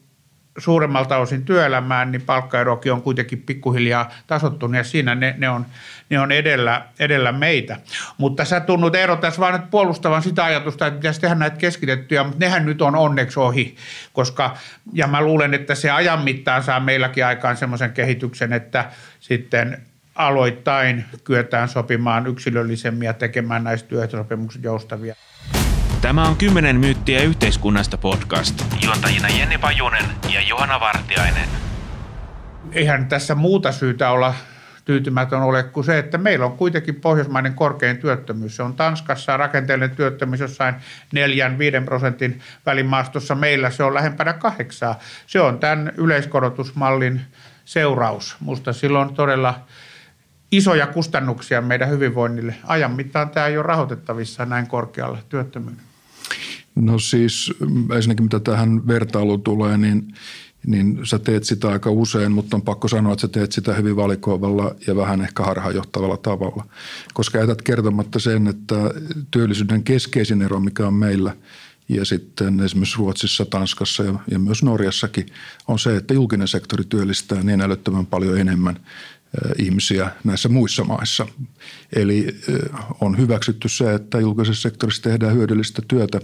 suuremmalta 0.58 1.16
osin 1.16 1.44
työelämään, 1.44 2.12
niin 2.12 2.22
palkkaerokin 2.22 2.92
on 2.92 3.02
kuitenkin 3.02 3.42
pikkuhiljaa 3.42 4.10
tasottunut 4.26 4.76
ja 4.76 4.84
siinä 4.84 5.14
ne, 5.14 5.34
ne, 5.38 5.48
on, 5.48 5.66
ne 6.10 6.20
on 6.20 6.32
edellä, 6.32 6.86
edellä 6.98 7.32
meitä. 7.32 7.76
Mutta 8.18 8.44
sä 8.44 8.60
tunnut 8.60 8.94
Eero 8.94 9.16
tässä 9.16 9.40
vaan 9.40 9.52
nyt 9.52 9.70
puolustavan 9.70 10.22
sitä 10.22 10.44
ajatusta, 10.44 10.86
että 10.86 10.98
pitäisi 10.98 11.20
tehdä 11.20 11.34
näitä 11.34 11.56
keskitettyjä, 11.56 12.24
mutta 12.24 12.38
nehän 12.38 12.66
nyt 12.66 12.82
on 12.82 12.96
onneksi 12.96 13.40
ohi, 13.40 13.76
koska 14.12 14.56
ja 14.92 15.06
mä 15.06 15.22
luulen, 15.22 15.54
että 15.54 15.74
se 15.74 15.90
ajan 15.90 16.22
mittaan 16.22 16.62
saa 16.62 16.80
meilläkin 16.80 17.26
aikaan 17.26 17.56
semmoisen 17.56 17.92
kehityksen, 17.92 18.52
että 18.52 18.90
sitten 19.20 19.82
aloittain 20.14 21.04
kyetään 21.24 21.68
sopimaan 21.68 22.26
yksilöllisemmin 22.26 23.06
ja 23.06 23.12
tekemään 23.12 23.64
näistä 23.64 23.88
työehtosopimukset 23.88 24.62
joustavia. 24.62 25.14
Tämä 26.04 26.28
on 26.28 26.36
10 26.36 26.76
myyttiä 26.76 27.22
yhteiskunnasta 27.22 27.98
podcast. 27.98 28.64
Juontajina 28.84 29.28
Jenni 29.28 29.58
Pajunen 29.58 30.04
ja 30.34 30.40
Johanna 30.40 30.80
Vartiainen. 30.80 31.48
Eihän 32.72 33.06
tässä 33.06 33.34
muuta 33.34 33.72
syytä 33.72 34.10
olla 34.10 34.34
tyytymätön 34.84 35.42
ole 35.42 35.62
kuin 35.62 35.84
se, 35.84 35.98
että 35.98 36.18
meillä 36.18 36.46
on 36.46 36.56
kuitenkin 36.56 36.94
pohjoismainen 36.94 37.54
korkein 37.54 37.98
työttömyys. 37.98 38.56
Se 38.56 38.62
on 38.62 38.74
Tanskassa 38.74 39.36
rakenteellinen 39.36 39.96
työttömyys 39.96 40.40
jossain 40.40 40.74
4-5 41.82 41.84
prosentin 41.84 42.40
välimaastossa. 42.66 43.34
Meillä 43.34 43.70
se 43.70 43.84
on 43.84 43.94
lähempänä 43.94 44.32
kahdeksaa. 44.32 44.98
Se 45.26 45.40
on 45.40 45.58
tämän 45.58 45.92
yleiskorotusmallin 45.96 47.20
seuraus. 47.64 48.36
Musta 48.40 48.72
silloin 48.72 49.14
todella 49.14 49.60
isoja 50.52 50.86
kustannuksia 50.86 51.60
meidän 51.60 51.88
hyvinvoinnille. 51.88 52.54
Ajan 52.64 52.92
mittaan 52.92 53.30
tämä 53.30 53.46
ei 53.46 53.56
ole 53.56 53.66
rahoitettavissa 53.66 54.46
näin 54.46 54.66
korkealla 54.66 55.18
työttömyyden. 55.28 55.93
No 56.74 56.98
siis 56.98 57.52
ensinnäkin 57.96 58.24
mitä 58.24 58.40
tähän 58.40 58.86
vertailuun 58.86 59.42
tulee, 59.42 59.78
niin, 59.78 60.14
niin 60.66 61.00
sä 61.04 61.18
teet 61.18 61.44
sitä 61.44 61.68
aika 61.68 61.90
usein, 61.90 62.32
mutta 62.32 62.56
on 62.56 62.62
pakko 62.62 62.88
sanoa, 62.88 63.12
että 63.12 63.20
sä 63.20 63.28
teet 63.28 63.52
sitä 63.52 63.74
hyvin 63.74 63.96
valikoivalla 63.96 64.74
ja 64.86 64.96
vähän 64.96 65.20
ehkä 65.20 65.42
harhaanjohtavalla 65.42 66.16
tavalla. 66.16 66.66
Koska 67.14 67.38
jätät 67.38 67.62
kertomatta 67.62 68.18
sen, 68.18 68.46
että 68.46 68.74
työllisyyden 69.30 69.82
keskeisin 69.82 70.42
ero, 70.42 70.60
mikä 70.60 70.86
on 70.86 70.94
meillä 70.94 71.36
ja 71.88 72.04
sitten 72.04 72.60
esimerkiksi 72.60 72.98
Ruotsissa, 72.98 73.44
Tanskassa 73.44 74.02
ja, 74.02 74.14
ja 74.30 74.38
myös 74.38 74.62
Norjassakin 74.62 75.26
on 75.68 75.78
se, 75.78 75.96
että 75.96 76.14
julkinen 76.14 76.48
sektori 76.48 76.84
työllistää 76.84 77.42
niin 77.42 77.60
älyttömän 77.60 78.06
paljon 78.06 78.38
enemmän 78.38 78.76
ihmisiä 79.58 80.10
näissä 80.24 80.48
muissa 80.48 80.84
maissa. 80.84 81.26
Eli 81.92 82.36
on 83.00 83.18
hyväksytty 83.18 83.68
se, 83.68 83.94
että 83.94 84.20
julkisessa 84.20 84.62
sektorissa 84.62 85.02
tehdään 85.02 85.34
hyödyllistä 85.34 85.82
työtä 85.88 86.20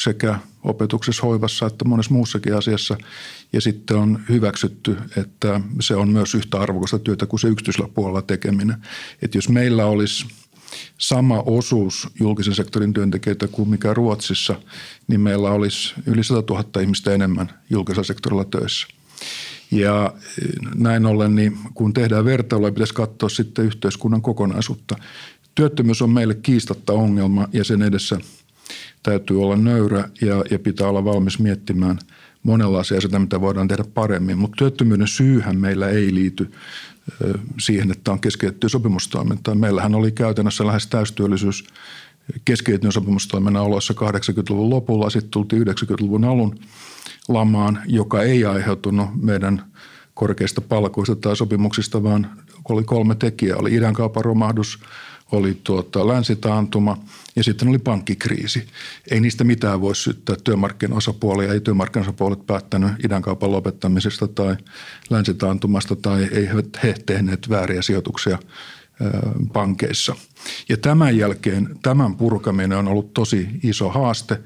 sekä 0.00 0.38
opetuksessa, 0.64 1.26
hoivassa 1.26 1.66
että 1.66 1.84
monessa 1.84 2.14
muussakin 2.14 2.54
asiassa. 2.54 2.96
Ja 3.52 3.60
sitten 3.60 3.96
on 3.96 4.20
hyväksytty, 4.28 4.96
että 5.16 5.60
se 5.80 5.94
on 5.94 6.08
myös 6.08 6.34
yhtä 6.34 6.60
arvokasta 6.60 6.98
työtä 6.98 7.26
kuin 7.26 7.40
se 7.40 7.48
yksityisellä 7.48 7.88
puolella 7.94 8.22
tekeminen. 8.22 8.76
Että 9.22 9.38
jos 9.38 9.48
meillä 9.48 9.86
olisi 9.86 10.26
sama 10.98 11.42
osuus 11.46 12.08
julkisen 12.20 12.54
sektorin 12.54 12.92
työntekijöitä 12.92 13.48
kuin 13.48 13.68
mikä 13.68 13.94
Ruotsissa, 13.94 14.60
niin 15.08 15.20
meillä 15.20 15.50
olisi 15.50 15.94
yli 16.06 16.24
100 16.24 16.54
000 16.54 16.80
ihmistä 16.80 17.14
enemmän 17.14 17.50
julkisella 17.70 18.04
sektorilla 18.04 18.44
töissä– 18.44 18.86
ja 19.70 20.14
näin 20.74 21.06
ollen, 21.06 21.34
niin 21.34 21.58
kun 21.74 21.92
tehdään 21.92 22.24
vertailua, 22.24 22.72
pitäisi 22.72 22.94
katsoa 22.94 23.28
sitten 23.28 23.64
yhteiskunnan 23.64 24.22
kokonaisuutta. 24.22 24.96
Työttömyys 25.54 26.02
on 26.02 26.10
meille 26.10 26.34
kiistatta 26.34 26.92
ongelma 26.92 27.48
ja 27.52 27.64
sen 27.64 27.82
edessä 27.82 28.18
täytyy 29.02 29.42
olla 29.42 29.56
nöyrä 29.56 30.08
ja, 30.20 30.44
ja 30.50 30.58
pitää 30.58 30.88
olla 30.88 31.04
valmis 31.04 31.38
miettimään 31.38 31.98
monenlaisia 32.42 33.00
sitä, 33.00 33.18
mitä 33.18 33.40
voidaan 33.40 33.68
tehdä 33.68 33.84
paremmin. 33.94 34.38
Mutta 34.38 34.56
työttömyyden 34.56 35.08
syyhän 35.08 35.56
meillä 35.56 35.88
ei 35.88 36.14
liity 36.14 36.50
siihen, 37.60 37.90
että 37.90 38.12
on 38.12 38.20
keskeytetty 38.20 38.68
sopimustoimintaa. 38.68 39.54
Meillähän 39.54 39.94
oli 39.94 40.12
käytännössä 40.12 40.66
lähes 40.66 40.86
täystyöllisyys 40.86 41.64
keskeytetyn 42.44 42.92
sopimustoiminnan 42.92 43.62
oloissa 43.62 43.94
80-luvun 43.94 44.70
lopulla, 44.70 45.10
sitten 45.10 45.30
tultiin 45.30 45.62
90-luvun 45.62 46.24
alun– 46.24 46.58
lamaan, 47.28 47.82
joka 47.86 48.22
ei 48.22 48.44
aiheutunut 48.44 49.08
meidän 49.22 49.64
korkeista 50.14 50.60
palkoista 50.60 51.16
tai 51.16 51.36
sopimuksista, 51.36 52.02
vaan 52.02 52.30
oli 52.68 52.84
kolme 52.84 53.14
tekijää. 53.14 53.56
Oli 53.56 53.74
idänkaupan 53.74 54.24
romahdus, 54.24 54.78
oli 55.32 55.60
tuota, 55.64 56.08
länsitaantuma 56.08 56.96
ja 57.36 57.44
sitten 57.44 57.68
oli 57.68 57.78
pankkikriisi. 57.78 58.66
Ei 59.10 59.20
niistä 59.20 59.44
mitään 59.44 59.80
voi 59.80 59.94
syyttää 59.94 60.36
työmarkkinaosapuolia. 60.44 61.52
Ei 61.52 61.60
työmarkkinaosapuolet 61.60 62.46
päättänyt 62.46 62.92
idänkaupan 63.04 63.52
lopettamisesta 63.52 64.28
tai 64.28 64.56
länsitaantumasta 65.10 65.96
tai 65.96 66.28
ei 66.32 66.48
he 66.82 66.94
tehneet 67.06 67.50
vääriä 67.50 67.82
sijoituksia 67.82 68.38
pankeissa. 69.52 70.14
Ja 70.68 70.76
tämän 70.76 71.16
jälkeen 71.16 71.78
tämän 71.82 72.16
purkaminen 72.16 72.78
on 72.78 72.88
ollut 72.88 73.14
tosi 73.14 73.48
iso 73.62 73.88
haaste 73.88 74.40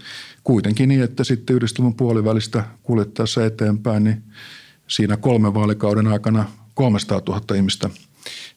kuitenkin 0.44 0.88
niin, 0.88 1.02
että 1.02 1.24
sitten 1.24 1.56
yhdistelmän 1.56 1.94
puolivälistä 1.94 2.64
kuljettaessa 2.82 3.46
eteenpäin, 3.46 4.04
niin 4.04 4.22
siinä 4.88 5.16
kolmen 5.16 5.54
vaalikauden 5.54 6.06
aikana 6.06 6.44
300 6.74 7.20
000 7.28 7.56
ihmistä 7.56 7.90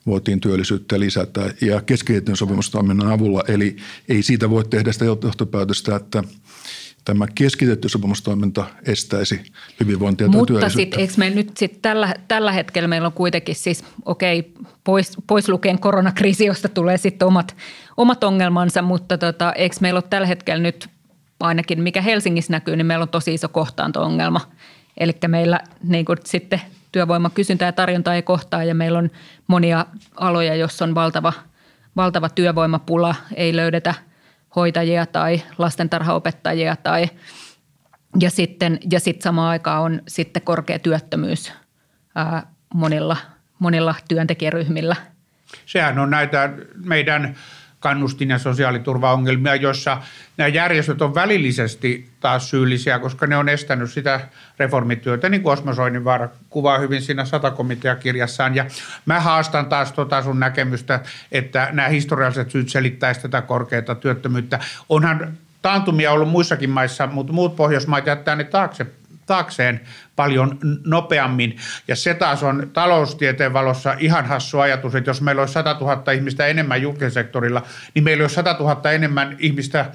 voitiin 0.05 0.39
työllisyyttä 0.39 0.99
lisätä 0.99 1.53
ja 1.61 1.81
keskitetyn 1.81 2.37
sopimustoiminnan 2.37 3.11
avulla. 3.11 3.43
Eli 3.47 3.75
ei 4.09 4.23
siitä 4.23 4.49
voi 4.49 4.65
tehdä 4.65 4.91
sitä 4.91 5.05
johtopäätöstä, 5.05 5.95
että 5.95 6.23
tämä 7.05 7.27
keskitetty 7.35 7.89
sopimustoiminta 7.89 8.65
estäisi 8.85 9.41
hyvinvointia 9.79 10.27
Mutta 10.27 10.53
tai 10.53 10.61
Mutta 10.61 10.69
sitten 10.69 10.99
eikö 10.99 11.13
me 11.17 11.29
nyt 11.29 11.57
sit 11.57 11.81
tällä, 11.81 12.13
tällä 12.27 12.51
hetkellä 12.51 12.87
meillä 12.87 13.05
on 13.05 13.13
kuitenkin 13.13 13.55
siis, 13.55 13.83
okei, 14.05 14.39
okay, 14.39 14.65
pois, 14.83 15.11
pois 15.27 15.49
lukien 15.49 15.79
koronakriisi, 15.79 16.45
josta 16.45 16.69
tulee 16.69 16.97
sitten 16.97 17.27
omat, 17.27 17.55
omat 17.97 18.23
ongelmansa, 18.23 18.81
mutta 18.81 19.17
tota, 19.17 19.53
eikö 19.53 19.75
meillä 19.81 19.97
ole 19.97 20.03
tällä 20.09 20.27
hetkellä 20.27 20.61
nyt 20.61 20.89
ainakin 21.39 21.81
mikä 21.81 22.01
Helsingissä 22.01 22.53
näkyy, 22.53 22.75
niin 22.75 22.85
meillä 22.85 23.03
on 23.03 23.09
tosi 23.09 23.33
iso 23.33 23.49
kohtaanto-ongelma. 23.49 24.41
Eli 24.97 25.13
meillä 25.27 25.59
niin 25.83 26.05
kuin 26.05 26.17
sitten 26.25 26.61
työvoimakysyntä 26.91 27.65
ja 27.65 27.71
tarjonta 27.71 28.15
ei 28.15 28.21
kohtaa 28.21 28.63
ja 28.63 28.75
meillä 28.75 28.99
on 28.99 29.09
monia 29.47 29.85
aloja, 30.15 30.55
joissa 30.55 30.85
on 30.85 30.95
valtava, 30.95 31.33
valtava 31.95 32.29
työvoimapula, 32.29 33.15
ei 33.35 33.55
löydetä 33.55 33.93
hoitajia 34.55 35.05
tai 35.05 35.41
lastentarhaopettajia 35.57 36.75
tai 36.75 37.09
ja 38.19 38.29
sitten, 38.29 38.79
ja 38.91 38.99
sitten 38.99 39.23
samaan 39.23 39.49
aikaan 39.49 39.81
on 39.81 40.01
sitten 40.07 40.41
korkea 40.41 40.79
työttömyys 40.79 41.53
ää, 42.15 42.43
monilla, 42.73 43.17
monilla 43.59 43.95
työntekijäryhmillä. 44.07 44.95
Sehän 45.65 45.99
on 45.99 46.09
näitä 46.09 46.49
meidän 46.85 47.35
kannustin- 47.79 48.29
ja 48.29 48.39
sosiaaliturvaongelmia, 48.39 49.55
joissa 49.55 49.97
nämä 50.37 50.47
järjestöt 50.47 51.01
on 51.01 51.15
välillisesti 51.15 52.09
taas 52.19 52.49
syyllisiä, 52.49 52.99
koska 52.99 53.27
ne 53.27 53.37
on 53.37 53.49
estänyt 53.49 53.91
sitä 53.91 54.21
reformityötä, 54.59 55.29
niin 55.29 55.41
kuin 55.41 55.53
Osmo 55.53 55.73
Soininvaara 55.73 56.29
kuvaa 56.49 56.77
hyvin 56.77 57.01
siinä 57.01 57.25
satakomiteakirjassaan. 57.25 58.55
Ja 58.55 58.65
mä 59.05 59.19
haastan 59.19 59.65
taas 59.65 59.91
tota 59.91 60.21
sun 60.21 60.39
näkemystä, 60.39 60.99
että 61.31 61.69
nämä 61.71 61.87
historialliset 61.87 62.51
syyt 62.51 62.69
selittäisivät 62.69 63.31
tätä 63.31 63.41
korkeata 63.41 63.95
työttömyyttä. 63.95 64.59
Onhan 64.89 65.37
taantumia 65.61 66.11
ollut 66.11 66.29
muissakin 66.29 66.69
maissa, 66.69 67.07
mutta 67.07 67.33
muut 67.33 67.55
Pohjoismaat 67.55 68.05
jättää 68.05 68.35
ne 68.35 68.43
taakse 68.43 68.85
taakseen 69.27 69.81
paljon 70.15 70.59
nopeammin. 70.85 71.57
Ja 71.87 71.95
se 71.95 72.13
taas 72.13 72.43
on 72.43 72.69
taloustieteen 72.73 73.53
valossa 73.53 73.95
ihan 73.99 74.25
hassu 74.25 74.59
ajatus, 74.59 74.95
että 74.95 75.09
jos 75.09 75.21
meillä 75.21 75.41
olisi 75.41 75.53
100 75.53 75.77
000 75.79 76.11
ihmistä 76.11 76.47
enemmän 76.47 76.81
julkisen 76.81 77.11
sektorilla, 77.11 77.63
niin 77.93 78.03
meillä 78.03 78.23
olisi 78.23 78.35
100 78.35 78.55
000 78.59 78.91
enemmän 78.91 79.35
ihmistä 79.39 79.85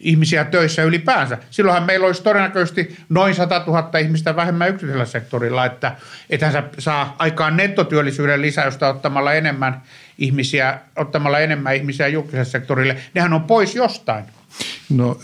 ihmisiä 0.00 0.44
töissä 0.44 0.82
ylipäänsä. 0.82 1.38
Silloinhan 1.50 1.86
meillä 1.86 2.06
olisi 2.06 2.22
todennäköisesti 2.22 2.96
noin 3.08 3.34
100 3.34 3.62
000 3.66 3.98
ihmistä 3.98 4.36
vähemmän 4.36 4.68
yksityisellä 4.68 5.04
sektorilla, 5.04 5.64
että 5.66 5.96
ethän 6.30 6.52
sä 6.52 6.62
saa 6.78 7.16
aikaan 7.18 7.56
nettotyöllisyyden 7.56 8.42
lisäystä 8.42 8.88
ottamalla 8.88 9.32
enemmän 9.32 9.82
ihmisiä, 10.18 10.78
ottamalla 10.96 11.38
enemmän 11.38 11.76
ihmisiä 11.76 12.08
julkiselle 12.08 12.44
sektorille. 12.44 12.96
Nehän 13.14 13.32
on 13.32 13.44
pois 13.44 13.74
jostain. 13.74 14.24
No 14.90 15.18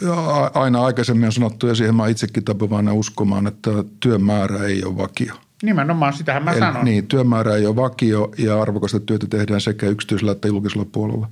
aina 0.54 0.84
aikaisemmin 0.84 1.26
on 1.26 1.32
sanottu 1.32 1.66
ja 1.66 1.74
siihen 1.74 1.94
mä 1.94 2.08
itsekin 2.08 2.44
tapuvainen 2.44 2.94
uskomaan, 2.94 3.46
että 3.46 3.70
työn 4.00 4.22
määrä 4.22 4.64
ei 4.64 4.84
ole 4.84 4.96
vakio. 4.96 5.34
Nimenomaan, 5.62 6.12
sitähän 6.12 6.44
mä 6.44 6.50
Eli, 6.50 6.58
sanon. 6.58 6.84
Niin, 6.84 7.06
työmäärä 7.06 7.56
ei 7.56 7.66
ole 7.66 7.76
vakio 7.76 8.32
ja 8.38 8.62
arvokasta 8.62 9.00
työtä 9.00 9.26
tehdään 9.26 9.60
sekä 9.60 9.86
yksityisellä 9.86 10.32
että 10.32 10.48
julkisella 10.48 10.84
puolella. 10.84 11.28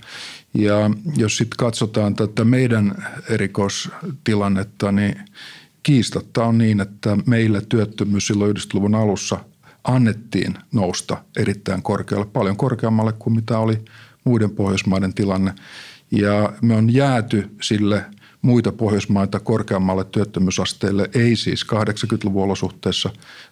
Ja 0.55 0.91
jos 1.17 1.37
sitten 1.37 1.57
katsotaan 1.59 2.15
tätä 2.15 2.45
meidän 2.45 3.07
erikoistilannetta, 3.29 4.93
niin 4.93 5.15
kiistatta 5.83 6.45
on 6.45 6.59
niin, 6.59 6.81
että 6.81 7.17
meillä 7.27 7.61
työttömyys 7.61 8.27
silloin 8.27 8.57
90-luvun 8.57 8.95
alussa 8.95 9.45
annettiin 9.85 10.55
nousta 10.73 11.17
erittäin 11.37 11.83
korkealle, 11.83 12.27
paljon 12.27 12.57
korkeammalle 12.57 13.13
kuin 13.13 13.35
mitä 13.35 13.59
oli 13.59 13.85
muiden 14.25 14.51
Pohjoismaiden 14.51 15.15
tilanne. 15.15 15.55
Ja 16.11 16.53
me 16.63 16.75
on 16.75 16.95
jääty 16.95 17.51
sille 17.63 18.05
muita 18.43 18.73
Pohjoismaita 18.73 19.41
korkeammalle 19.41 20.05
työttömyysasteelle, 20.05 21.11
ei 21.15 21.37
siis 21.37 21.67
80-luvun 21.67 22.45
olosuhteessa, 22.45 23.11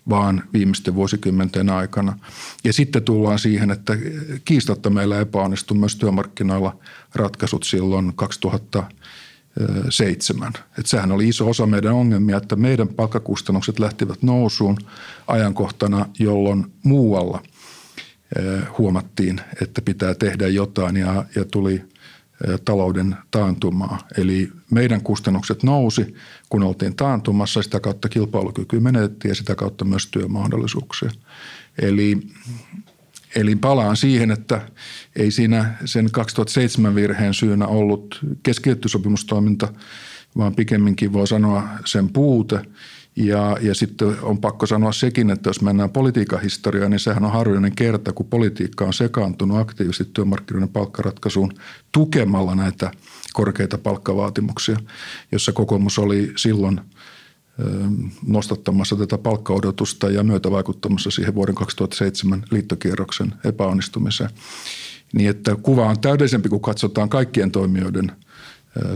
vaan 0.08 0.44
viimeisten 0.52 0.94
vuosikymmenten 0.94 1.70
aikana. 1.70 2.18
Ja 2.64 2.72
sitten 2.72 3.02
tullaan 3.02 3.38
siihen, 3.38 3.70
että 3.70 3.96
kiistatta 4.44 4.90
meillä 4.90 5.20
epäonnistui 5.20 5.76
myös 5.76 5.96
työmarkkinoilla 5.96 6.76
ratkaisut 7.14 7.64
silloin 7.64 8.12
2007. 8.16 10.52
Että 10.52 10.62
sehän 10.84 11.12
oli 11.12 11.28
iso 11.28 11.48
osa 11.48 11.66
meidän 11.66 11.92
ongelmia, 11.92 12.36
että 12.36 12.56
meidän 12.56 12.88
palkkakustannukset 12.88 13.78
lähtivät 13.78 14.22
nousuun 14.22 14.78
ajankohtana, 15.26 16.06
jolloin 16.18 16.72
muualla 16.82 17.42
huomattiin, 18.78 19.40
että 19.62 19.82
pitää 19.82 20.14
tehdä 20.14 20.48
jotain 20.48 20.96
ja, 20.96 21.24
ja 21.34 21.44
tuli– 21.44 21.82
talouden 22.64 23.16
taantumaa. 23.30 23.98
Eli 24.18 24.52
meidän 24.70 25.00
kustannukset 25.00 25.62
nousi, 25.62 26.14
kun 26.48 26.62
oltiin 26.62 26.96
taantumassa, 26.96 27.62
sitä 27.62 27.80
kautta 27.80 28.08
kilpailukyky 28.08 28.80
menetettiin 28.80 29.30
ja 29.30 29.34
sitä 29.34 29.54
kautta 29.54 29.84
myös 29.84 30.06
työmahdollisuuksia. 30.06 31.10
Eli, 31.78 32.18
eli 33.36 33.56
palaan 33.56 33.96
siihen, 33.96 34.30
että 34.30 34.68
ei 35.16 35.30
siinä 35.30 35.74
sen 35.84 36.10
2007 36.10 36.94
virheen 36.94 37.34
syynä 37.34 37.66
ollut 37.66 38.20
keskitetty 38.42 38.88
sopimustoiminta, 38.88 39.72
vaan 40.36 40.54
pikemminkin 40.54 41.12
voi 41.12 41.26
sanoa 41.26 41.68
sen 41.84 42.08
puute– 42.08 42.60
ja, 43.18 43.56
ja 43.60 43.74
sitten 43.74 44.16
on 44.22 44.38
pakko 44.38 44.66
sanoa 44.66 44.92
sekin, 44.92 45.30
että 45.30 45.48
jos 45.48 45.62
mennään 45.62 45.90
politiikan 45.90 46.42
historiaan, 46.42 46.90
niin 46.90 47.00
sehän 47.00 47.24
on 47.24 47.32
harvinainen 47.32 47.74
kerta, 47.74 48.12
kun 48.12 48.26
politiikka 48.26 48.84
on 48.84 48.92
sekaantunut 48.92 49.58
aktiivisesti 49.58 50.10
työmarkkinoiden 50.14 50.68
palkkaratkaisuun 50.68 51.52
tukemalla 51.92 52.54
näitä 52.54 52.90
korkeita 53.32 53.78
palkkavaatimuksia, 53.78 54.76
jossa 55.32 55.52
kokoomus 55.52 55.98
oli 55.98 56.32
silloin 56.36 56.80
nostattamassa 58.26 58.96
tätä 58.96 59.18
palkkaodotusta 59.18 60.10
ja 60.10 60.22
myötävaikuttamassa 60.22 61.10
siihen 61.10 61.34
vuoden 61.34 61.54
2007 61.54 62.44
liittokierroksen 62.50 63.34
epäonnistumiseen. 63.44 64.30
Niin 65.12 65.30
että 65.30 65.56
kuva 65.62 65.86
on 65.86 66.00
täydellisempi, 66.00 66.48
kun 66.48 66.60
katsotaan 66.60 67.08
kaikkien 67.08 67.50
toimijoiden– 67.50 68.12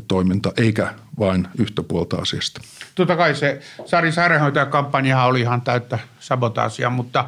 toiminta, 0.08 0.52
eikä 0.56 0.94
vain 1.18 1.48
yhtä 1.58 1.82
puolta 1.82 2.16
asiasta. 2.16 2.60
Totta 2.94 3.16
kai 3.16 3.34
se 3.34 3.60
Sari 3.86 4.12
Sairaanhoitajakampanjahan 4.12 5.28
oli 5.28 5.40
ihan 5.40 5.60
täyttä 5.60 5.98
sabotaasia, 6.20 6.90
mutta 6.90 7.24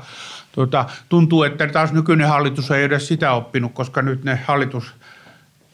tuota, 0.53 0.85
tuntuu, 1.09 1.43
että 1.43 1.67
taas 1.67 1.93
nykyinen 1.93 2.29
hallitus 2.29 2.71
ei 2.71 2.85
edes 2.85 3.09
sitä 3.09 3.33
oppinut, 3.33 3.73
koska 3.73 4.03
nyt 4.03 4.25
ne 4.25 4.40
hallitus 4.47 4.95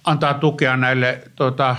antaa 0.05 0.35
tukea 0.35 0.77
näille 0.77 1.21
tuota, 1.37 1.77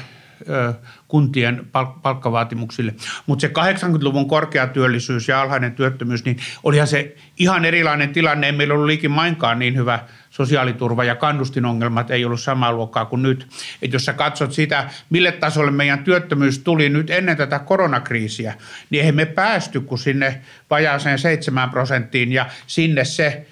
kuntien 1.08 1.68
palkkavaatimuksille. 2.02 2.96
Mutta 3.26 3.42
se 3.42 3.48
80-luvun 3.48 4.28
korkea 4.28 4.68
työllisyys 4.68 5.28
ja 5.28 5.42
alhainen 5.42 5.72
työttömyys, 5.72 6.26
niin 6.26 6.38
olihan 6.64 6.88
se 6.88 7.16
ihan 7.38 7.66
erilainen 7.66 8.14
tilanne. 8.14 8.48
Ei 8.48 8.54
meillä 8.54 8.74
ollut 8.74 8.86
liikin 8.86 9.12
mainkaan 9.12 9.60
niin 9.60 9.76
hyvä 9.76 10.00
sosiaaliturva 10.32 11.04
ja 11.04 11.16
kannustinongelmat 11.16 12.12
ei 12.12 12.26
ollut 12.26 12.42
samaa 12.42 12.74
luokkaa 12.74 13.06
kuin 13.06 13.22
nyt. 13.22 13.48
Et 13.82 13.94
jos 13.94 14.06
sä 14.06 14.14
katsot 14.14 14.52
sitä, 14.52 14.90
mille 15.10 15.32
tasolle 15.32 15.72
meidän 15.72 16.04
työttömyys 16.04 16.60
tuli 16.60 16.90
nyt 16.90 17.10
ennen 17.10 17.38
tätä 17.38 17.60
koronakriisiä, 17.60 18.54
niin 18.90 19.00
eihän 19.00 19.16
me 19.16 19.26
päästy 19.26 19.82
kuin 19.82 20.00
sinne 20.00 20.42
vajaaseen 20.70 21.20
7 21.20 21.70
prosenttiin 21.70 22.32
ja 22.32 22.46
sinne 22.68 23.06
se 23.06 23.46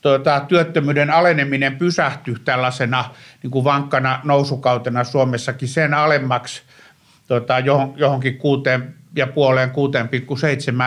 tuota, 0.00 0.40
työttömyyden 0.40 1.10
aleneminen 1.10 1.76
pysähtyi 1.76 2.36
tällaisena 2.44 3.04
niin 3.42 3.50
kuin 3.50 3.64
vankkana 3.64 4.20
nousukautena 4.24 5.04
Suomessakin 5.04 5.68
sen 5.68 5.94
alemmaksi 5.94 6.62
tuota, 7.28 7.58
johonkin 7.96 8.38
kuuteen 8.38 8.94
ja 9.16 9.26
puoleen 9.26 9.70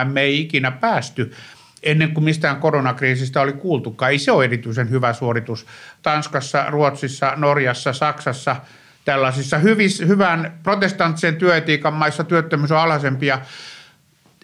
6,7 0.06 0.12
me 0.12 0.22
ei 0.22 0.42
ikinä 0.42 0.72
päästy 0.72 1.34
ennen 1.84 2.14
kuin 2.14 2.24
mistään 2.24 2.58
koronakriisistä 2.58 3.42
oli 3.42 3.54
kuultukaan. 3.54 4.12
Ei 4.12 4.20
se 4.20 4.32
ole 4.32 4.44
erityisen 4.44 4.90
hyvä 4.90 5.14
suoritus. 5.14 5.66
Tanskassa, 6.02 6.66
Ruotsissa, 6.70 7.34
Norjassa, 7.36 7.94
Saksassa 7.94 8.56
tällaisissa 9.06 9.58
hyvis, 9.58 10.00
hyvän 10.00 10.60
protestanttisen 10.64 11.36
työetiikan 11.36 11.94
maissa 11.94 12.24
työttömyys 12.24 12.72
on 12.72 12.78
alhaisempi 12.78 13.26
ja 13.26 13.42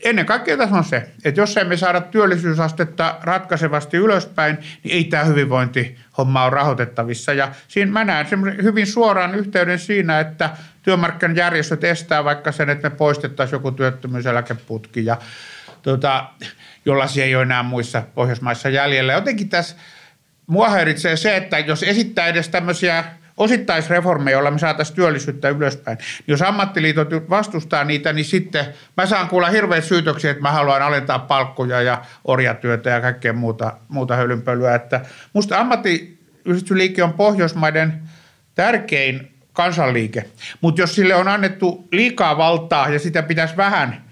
ennen 0.03 0.25
kaikkea 0.25 0.57
tässä 0.57 0.75
on 0.75 0.83
se, 0.83 1.09
että 1.25 1.41
jos 1.41 1.57
emme 1.57 1.77
saada 1.77 2.01
työllisyysastetta 2.01 3.17
ratkaisevasti 3.21 3.97
ylöspäin, 3.97 4.57
niin 4.83 4.95
ei 4.95 5.03
tämä 5.03 5.23
hyvinvointihomma 5.23 6.43
ole 6.43 6.49
rahoitettavissa. 6.49 7.33
Ja 7.33 7.51
siinä 7.67 7.91
mä 7.91 8.03
näen 8.03 8.27
hyvin 8.63 8.87
suoraan 8.87 9.35
yhteyden 9.35 9.79
siinä, 9.79 10.19
että 10.19 10.49
työmarkkinajärjestöt 10.83 11.83
estää 11.83 12.23
vaikka 12.23 12.51
sen, 12.51 12.69
että 12.69 12.89
me 12.89 12.95
poistettaisiin 12.95 13.55
joku 13.55 13.71
työttömyyseläkeputki 13.71 15.05
ja 15.05 15.17
tuota, 15.81 16.29
jollaisia 16.87 17.25
ei 17.25 17.35
ole 17.35 17.43
enää 17.43 17.63
muissa 17.63 18.03
Pohjoismaissa 18.15 18.69
jäljellä. 18.69 19.13
Jotenkin 19.13 19.49
tässä 19.49 19.75
mua 20.47 20.69
häiritsee 20.69 21.15
se, 21.15 21.35
että 21.35 21.59
jos 21.59 21.83
esittää 21.83 22.27
edes 22.27 22.49
tämmöisiä 22.49 23.03
osittaisreformeja, 23.37 24.35
joilla 24.35 24.51
me 24.51 24.59
saataisiin 24.59 24.95
työllisyyttä 24.95 25.49
ylöspäin. 25.49 25.97
Niin 25.97 26.23
jos 26.27 26.41
ammattiliitot 26.41 27.09
vastustaa 27.29 27.83
niitä, 27.83 28.13
niin 28.13 28.25
sitten 28.25 28.65
mä 28.97 29.05
saan 29.05 29.27
kuulla 29.27 29.49
hirveät 29.49 29.83
syytöksiä, 29.83 30.31
että 30.31 30.43
mä 30.43 30.51
haluan 30.51 30.81
alentaa 30.81 31.19
palkkoja 31.19 31.81
ja 31.81 32.01
orjatyötä 32.25 32.89
ja 32.89 33.01
kaikkea 33.01 33.33
muuta, 33.33 33.77
muuta 33.87 34.15
hölynpölyä. 34.15 34.75
Että 34.75 35.01
musta 35.33 35.59
ammattiyhdistysliike 35.59 37.03
on 37.03 37.13
Pohjoismaiden 37.13 38.01
tärkein 38.55 39.31
kansanliike, 39.53 40.25
mutta 40.61 40.81
jos 40.81 40.95
sille 40.95 41.15
on 41.15 41.27
annettu 41.27 41.87
liikaa 41.91 42.37
valtaa 42.37 42.89
ja 42.89 42.99
sitä 42.99 43.23
pitäisi 43.23 43.57
vähän 43.57 44.06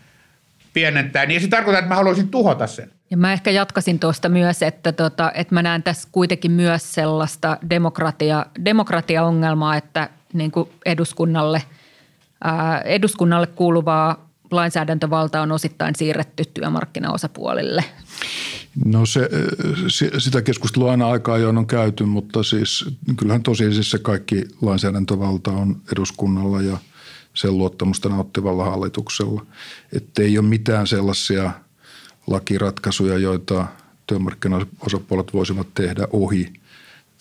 pienentää, 0.75 1.25
niin 1.25 1.41
se 1.41 1.47
tarkoittaa, 1.47 1.79
että 1.79 1.89
mä 1.89 1.95
haluaisin 1.95 2.29
tuhota 2.29 2.67
sen. 2.67 2.91
Ja 3.11 3.17
mä 3.17 3.33
ehkä 3.33 3.51
jatkasin 3.51 3.99
tuosta 3.99 4.29
myös, 4.29 4.61
että, 4.61 4.91
tota, 4.91 5.31
että 5.35 5.53
mä 5.53 5.63
näen 5.63 5.83
tässä 5.83 6.09
kuitenkin 6.11 6.51
myös 6.51 6.93
sellaista 6.93 7.57
demokratia, 7.69 8.45
demokratiaongelmaa, 8.65 9.75
että 9.75 10.09
niin 10.33 10.51
kuin 10.51 10.69
eduskunnalle, 10.85 11.61
ää, 12.43 12.81
eduskunnalle 12.81 13.47
kuuluvaa 13.47 14.29
lainsäädäntövalta 14.51 15.41
on 15.41 15.51
osittain 15.51 15.95
siirretty 15.95 16.43
työmarkkinaosapuolille. 16.53 17.83
No 18.85 19.05
se, 19.05 19.29
sitä 20.17 20.41
keskustelua 20.41 20.91
aina 20.91 21.07
aikaa 21.07 21.37
jo 21.37 21.49
on 21.49 21.67
käyty, 21.67 22.03
mutta 22.03 22.43
siis 22.43 22.85
kyllähän 23.17 23.43
tosiasiassa 23.43 23.99
kaikki 23.99 24.43
lainsäädäntövalta 24.61 25.51
on 25.51 25.81
eduskunnalla 25.91 26.61
ja 26.61 26.77
sen 27.35 27.57
luottamusta 27.57 28.09
nauttivalla 28.09 28.65
hallituksella. 28.65 29.45
Että 29.93 30.21
ei 30.21 30.37
ole 30.37 30.47
mitään 30.47 30.87
sellaisia– 30.87 31.51
lakiratkaisuja, 32.27 33.17
joita 33.17 33.67
työmarkkinaosapuolet 34.07 35.33
voisivat 35.33 35.67
tehdä 35.73 36.07
ohi 36.11 36.53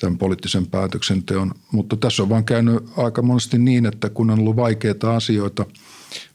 tämän 0.01 0.19
poliittisen 0.19 0.67
päätöksenteon. 0.67 1.55
Mutta 1.73 1.97
tässä 1.97 2.23
on 2.23 2.29
vaan 2.29 2.45
käynyt 2.45 2.85
aika 2.97 3.23
monesti 3.23 3.59
niin, 3.59 3.87
että 3.87 4.09
kun 4.11 4.31
on 4.31 4.39
ollut 4.39 4.57
vaikeita 4.57 5.17
asioita, 5.17 5.67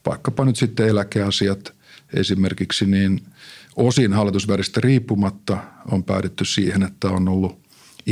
vaikkapa 0.06 0.44
nyt 0.44 0.56
sitten 0.56 0.88
eläkeasiat 0.88 1.74
esimerkiksi, 2.14 2.86
niin 2.86 3.20
osin 3.76 4.12
hallitusväristä 4.12 4.80
riippumatta 4.80 5.58
on 5.90 6.04
päädytty 6.04 6.44
siihen, 6.44 6.82
että 6.82 7.08
on 7.08 7.28
ollut 7.28 7.59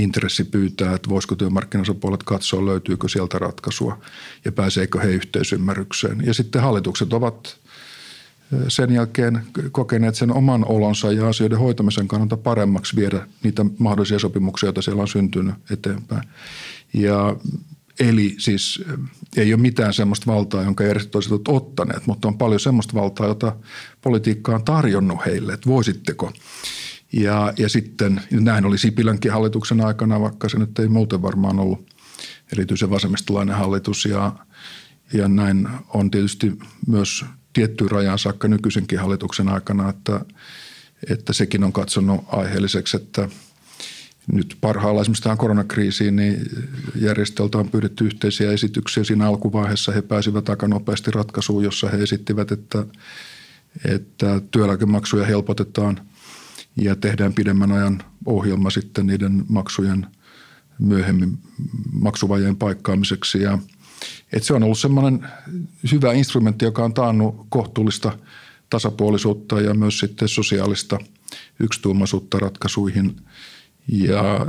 intressi 0.02 0.44
pyytää, 0.44 0.94
että 0.94 1.08
voisiko 1.11 1.34
työmarkkinasopuolet 1.37 2.22
katsoa, 2.22 2.66
löytyykö 2.66 3.08
sieltä 3.08 3.38
ratkaisua 3.38 3.98
ja 4.44 4.52
pääseekö 4.52 5.00
he 5.00 5.08
yhteisymmärrykseen. 5.08 6.22
Ja 6.26 6.34
sitten 6.34 6.62
hallitukset 6.62 7.12
ovat 7.12 7.56
sen 8.68 8.92
jälkeen 8.92 9.42
kokeneet 9.72 10.14
sen 10.14 10.32
oman 10.32 10.64
olonsa 10.64 11.12
ja 11.12 11.28
asioiden 11.28 11.58
hoitamisen 11.58 12.08
kannalta 12.08 12.37
paremmaksi 12.37 12.96
viedä 12.96 13.26
niitä 13.42 13.64
mahdollisia 13.78 14.18
sopimuksia, 14.18 14.66
joita 14.66 14.82
siellä 14.82 15.02
on 15.02 15.08
syntynyt 15.08 15.54
eteenpäin. 15.70 16.28
Ja 16.94 17.37
Eli 18.00 18.34
siis 18.38 18.84
ei 19.37 19.54
ole 19.54 19.61
mitään 19.61 19.94
sellaista 19.94 20.32
valtaa, 20.32 20.62
jonka 20.62 20.84
järjestöt 20.84 21.14
olisivat 21.14 21.48
ottaneet, 21.48 22.06
mutta 22.06 22.28
on 22.28 22.38
paljon 22.38 22.61
sellaista 22.61 22.94
valtaa, 22.94 23.26
jota 23.26 23.56
politiikka 24.00 24.54
on 24.54 24.64
tarjonnut 24.64 25.26
heille, 25.26 25.52
että 25.52 25.68
voisitteko. 25.68 26.32
Ja, 27.12 27.53
ja 27.59 27.68
sitten 27.68 28.21
näin 28.31 28.64
oli 28.64 28.79
Sipilänkin 28.79 29.33
hallituksen 29.33 29.81
aikana, 29.81 30.21
vaikka 30.21 30.49
se 30.49 30.59
nyt 30.59 30.79
ei 30.79 30.88
muuten 30.88 31.23
varmaan 31.23 31.59
ollut 31.59 31.94
erityisen 32.53 32.90
vasemmistolainen 32.90 33.57
hallitus. 33.57 34.05
Ja, 34.05 34.33
ja 35.12 35.29
näin 35.29 35.68
on 35.94 36.11
tietysti 36.11 36.59
myös 36.87 37.25
tiettyyn 37.53 37.90
rajaan 37.90 38.18
saakka 38.18 38.49
nykyisenkin 38.49 38.99
hallituksen 38.99 39.49
aikana, 39.49 39.88
että, 39.88 40.21
että 41.11 41.33
sekin 41.33 41.64
on 41.64 41.73
katsonut 41.73 42.25
aiheelliseksi, 42.27 42.97
että 42.97 43.29
nyt 44.33 44.57
parhaalla 44.61 45.01
esimerkiksi 45.01 45.23
tähän 45.23 45.38
koronakriisiin, 45.38 46.16
niin 46.16 46.51
järjestöltä 46.94 47.59
on 47.59 47.68
pyydetty 47.68 48.05
yhteisiä 48.05 48.53
esityksiä. 48.53 49.05
Siinä 49.05 49.29
alkuvaiheessa 49.29 49.92
he 49.92 50.03
pääsivät 50.03 50.49
aika 50.49 50.68
nopeasti 50.68 51.11
ratkaisuun, 51.11 51.64
jossa 51.64 51.88
he 51.88 52.03
esittivät, 52.03 52.53
että, 52.53 52.85
että 53.85 54.40
työeläkemaksuja 54.51 55.27
helpotetaan 55.27 56.08
ja 56.83 56.97
tehdään 56.97 57.33
pidemmän 57.33 57.73
ajan 57.73 58.03
ohjelma 58.27 58.71
sitten 58.71 59.07
niiden 59.07 59.45
maksujen 59.49 60.07
myöhemmin 60.79 61.38
maksuvajeen 61.93 62.57
paikkaamiseksi. 62.57 63.43
Ja, 63.43 63.59
että 64.33 64.47
se 64.47 64.55
on 64.55 64.62
ollut 64.62 64.79
semmoinen 64.79 65.27
hyvä 65.93 66.12
instrumentti, 66.12 66.64
joka 66.64 66.85
on 66.85 66.95
taannut 66.95 67.47
kohtuullista 67.49 68.19
tasapuolisuutta 68.71 69.61
ja 69.61 69.75
myös 69.75 69.99
sitten 69.99 70.29
sosiaalista 70.29 70.99
yksituumaisuutta 71.61 72.38
ratkaisuihin. 72.38 73.17
Ja 73.88 74.47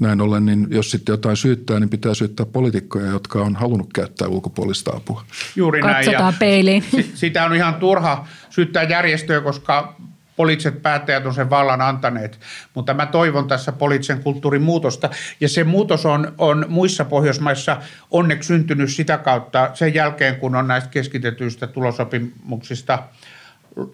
näin 0.00 0.20
ollen, 0.20 0.46
niin 0.46 0.66
jos 0.70 0.90
sitten 0.90 1.12
jotain 1.12 1.36
syyttää, 1.36 1.80
niin 1.80 1.90
pitää 1.90 2.14
syyttää 2.14 2.46
poliitikkoja, 2.46 3.06
jotka 3.06 3.42
on 3.42 3.56
halunnut 3.56 3.92
käyttää 3.92 4.28
ulkopuolista 4.28 4.96
apua. 4.96 5.24
Juuri 5.56 5.82
näin. 5.82 5.94
Katsotaan 5.94 6.34
peiliin. 6.38 6.84
Sitä 7.14 7.44
on 7.44 7.54
ihan 7.54 7.74
turha 7.74 8.28
syyttää 8.50 8.82
järjestöä, 8.82 9.40
koska 9.40 9.96
poliittiset 10.36 10.82
päättäjät 10.82 11.26
on 11.26 11.34
sen 11.34 11.50
vallan 11.50 11.80
antaneet, 11.80 12.40
mutta 12.74 12.94
mä 12.94 13.06
toivon 13.06 13.48
tässä 13.48 13.72
poliittisen 13.72 14.22
kulttuurin 14.22 14.62
muutosta. 14.62 15.10
Ja 15.40 15.48
se 15.48 15.64
muutos 15.64 16.06
on, 16.06 16.34
on 16.38 16.66
muissa 16.68 17.04
Pohjoismaissa 17.04 17.76
onneksi 18.10 18.46
syntynyt 18.46 18.92
sitä 18.92 19.18
kautta 19.18 19.70
sen 19.74 19.94
jälkeen, 19.94 20.36
kun 20.36 20.56
on 20.56 20.68
näistä 20.68 20.90
keskitetyistä 20.90 21.66
tulosopimuksista 21.66 22.98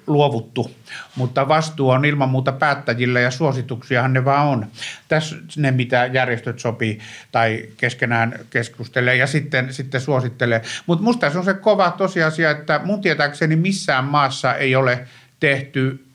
luovuttu, 0.06 0.70
mutta 1.16 1.48
vastuu 1.48 1.90
on 1.90 2.04
ilman 2.04 2.28
muuta 2.28 2.52
päättäjillä 2.52 3.20
ja 3.20 3.30
suosituksiahan 3.30 4.12
ne 4.12 4.24
vaan 4.24 4.46
on. 4.46 4.66
Tässä 5.08 5.36
ne, 5.56 5.70
mitä 5.70 6.06
järjestöt 6.12 6.58
sopii 6.58 6.98
tai 7.32 7.68
keskenään 7.76 8.40
keskustelee 8.50 9.16
ja 9.16 9.26
sitten, 9.26 9.74
sitten 9.74 10.00
suosittelee. 10.00 10.62
Mutta 10.86 11.04
musta 11.04 11.30
se 11.30 11.38
on 11.38 11.44
se 11.44 11.54
kova 11.54 11.90
tosiasia, 11.90 12.50
että 12.50 12.80
mun 12.84 13.00
tietääkseni 13.00 13.56
missään 13.56 14.04
maassa 14.04 14.54
ei 14.54 14.76
ole 14.76 15.08
tehty 15.40 16.09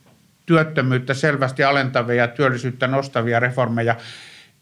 työttömyyttä 0.46 1.14
selvästi 1.14 1.64
alentavia 1.64 2.16
ja 2.16 2.28
työllisyyttä 2.28 2.88
nostavia 2.88 3.40
reformeja 3.40 3.96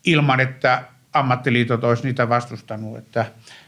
ilman, 0.05 0.39
että 0.39 0.83
ammattiliitot 1.13 1.83
olisi 1.83 2.03
niitä 2.03 2.29
vastustanut. 2.29 2.97
Että 2.97 3.25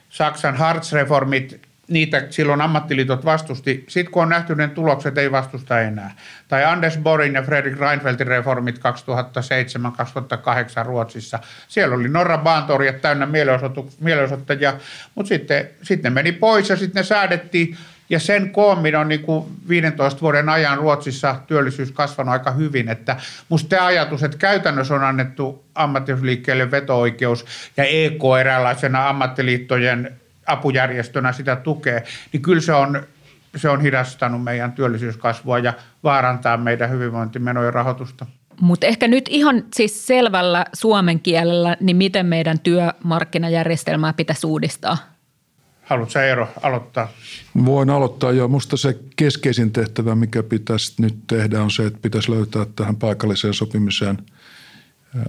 Saksan 0.09 0.55
Hartz-reformit, 0.55 1.59
niitä 1.87 2.27
silloin 2.29 2.61
ammattiliitot 2.61 3.25
vastusti. 3.25 3.85
Sitten 3.87 4.11
kun 4.11 4.23
on 4.23 4.29
nähty 4.29 4.55
ne 4.55 4.67
tulokset, 4.67 5.17
ei 5.17 5.31
vastusta 5.31 5.81
enää. 5.81 6.15
Tai 6.47 6.65
Anders 6.65 6.97
Borin 6.97 7.33
ja 7.33 7.43
Fredrik 7.43 7.79
Reinfeldtin 7.79 8.27
reformit 8.27 8.79
2007-2008 8.79 8.81
Ruotsissa. 10.85 11.39
Siellä 11.67 11.95
oli 11.95 12.09
Norra 12.09 12.37
Baantorjat 12.37 13.01
täynnä 13.01 13.27
mielenosoittajia, 13.99 14.73
mutta 15.15 15.29
sitten, 15.29 15.69
sitten 15.81 16.13
meni 16.13 16.31
pois 16.31 16.69
ja 16.69 16.75
sitten 16.75 16.99
ne 16.99 17.03
säädettiin 17.03 17.77
ja 18.09 18.19
sen 18.19 18.49
koommin 18.49 18.95
on 18.95 19.07
niin 19.07 19.21
kuin 19.21 19.45
15 19.69 20.21
vuoden 20.21 20.49
ajan 20.49 20.77
Ruotsissa 20.77 21.35
työllisyys 21.47 21.91
kasvanut 21.91 22.31
aika 22.31 22.51
hyvin. 22.51 22.89
Että 22.89 23.17
musta 23.49 23.69
tämä 23.69 23.85
ajatus, 23.85 24.23
että 24.23 24.37
käytännössä 24.37 24.95
on 24.95 25.03
annettu 25.03 25.65
ammattiyhdysliikkeelle 25.75 26.71
veto-oikeus 26.71 27.45
ja 27.77 27.83
EK 27.83 28.21
eräänlaisena 28.39 29.09
ammattiliittojen 29.09 30.11
apujärjestönä 30.45 31.31
sitä 31.31 31.55
tukee, 31.55 32.03
niin 32.33 32.41
kyllä 32.41 32.61
se 32.61 32.73
on, 32.73 33.03
se 33.55 33.69
on 33.69 33.81
hidastanut 33.81 34.43
meidän 34.43 34.71
työllisyyskasvua 34.71 35.59
ja 35.59 35.73
vaarantaa 36.03 36.57
meidän 36.57 36.89
hyvinvointimenojen 36.89 37.73
rahoitusta. 37.73 38.25
Mutta 38.61 38.87
ehkä 38.87 39.07
nyt 39.07 39.25
ihan 39.29 39.63
siis 39.75 40.07
selvällä 40.07 40.65
suomen 40.73 41.19
kielellä, 41.19 41.77
niin 41.79 41.97
miten 41.97 42.25
meidän 42.25 42.59
työmarkkinajärjestelmää 42.59 44.13
pitäisi 44.13 44.47
uudistaa? 44.47 45.14
Haluatko 45.85 46.19
Eero 46.19 46.47
aloittaa? 46.61 47.07
Voin 47.65 47.89
aloittaa 47.89 48.31
jo. 48.31 48.47
Minusta 48.47 48.77
se 48.77 48.99
keskeisin 49.15 49.71
tehtävä, 49.71 50.15
mikä 50.15 50.43
pitäisi 50.43 50.93
nyt 51.01 51.15
tehdä, 51.27 51.63
on 51.63 51.71
se, 51.71 51.85
että 51.85 51.99
pitäisi 52.01 52.31
löytää 52.31 52.65
tähän 52.75 52.95
paikalliseen 52.95 53.53
sopimiseen 53.53 54.17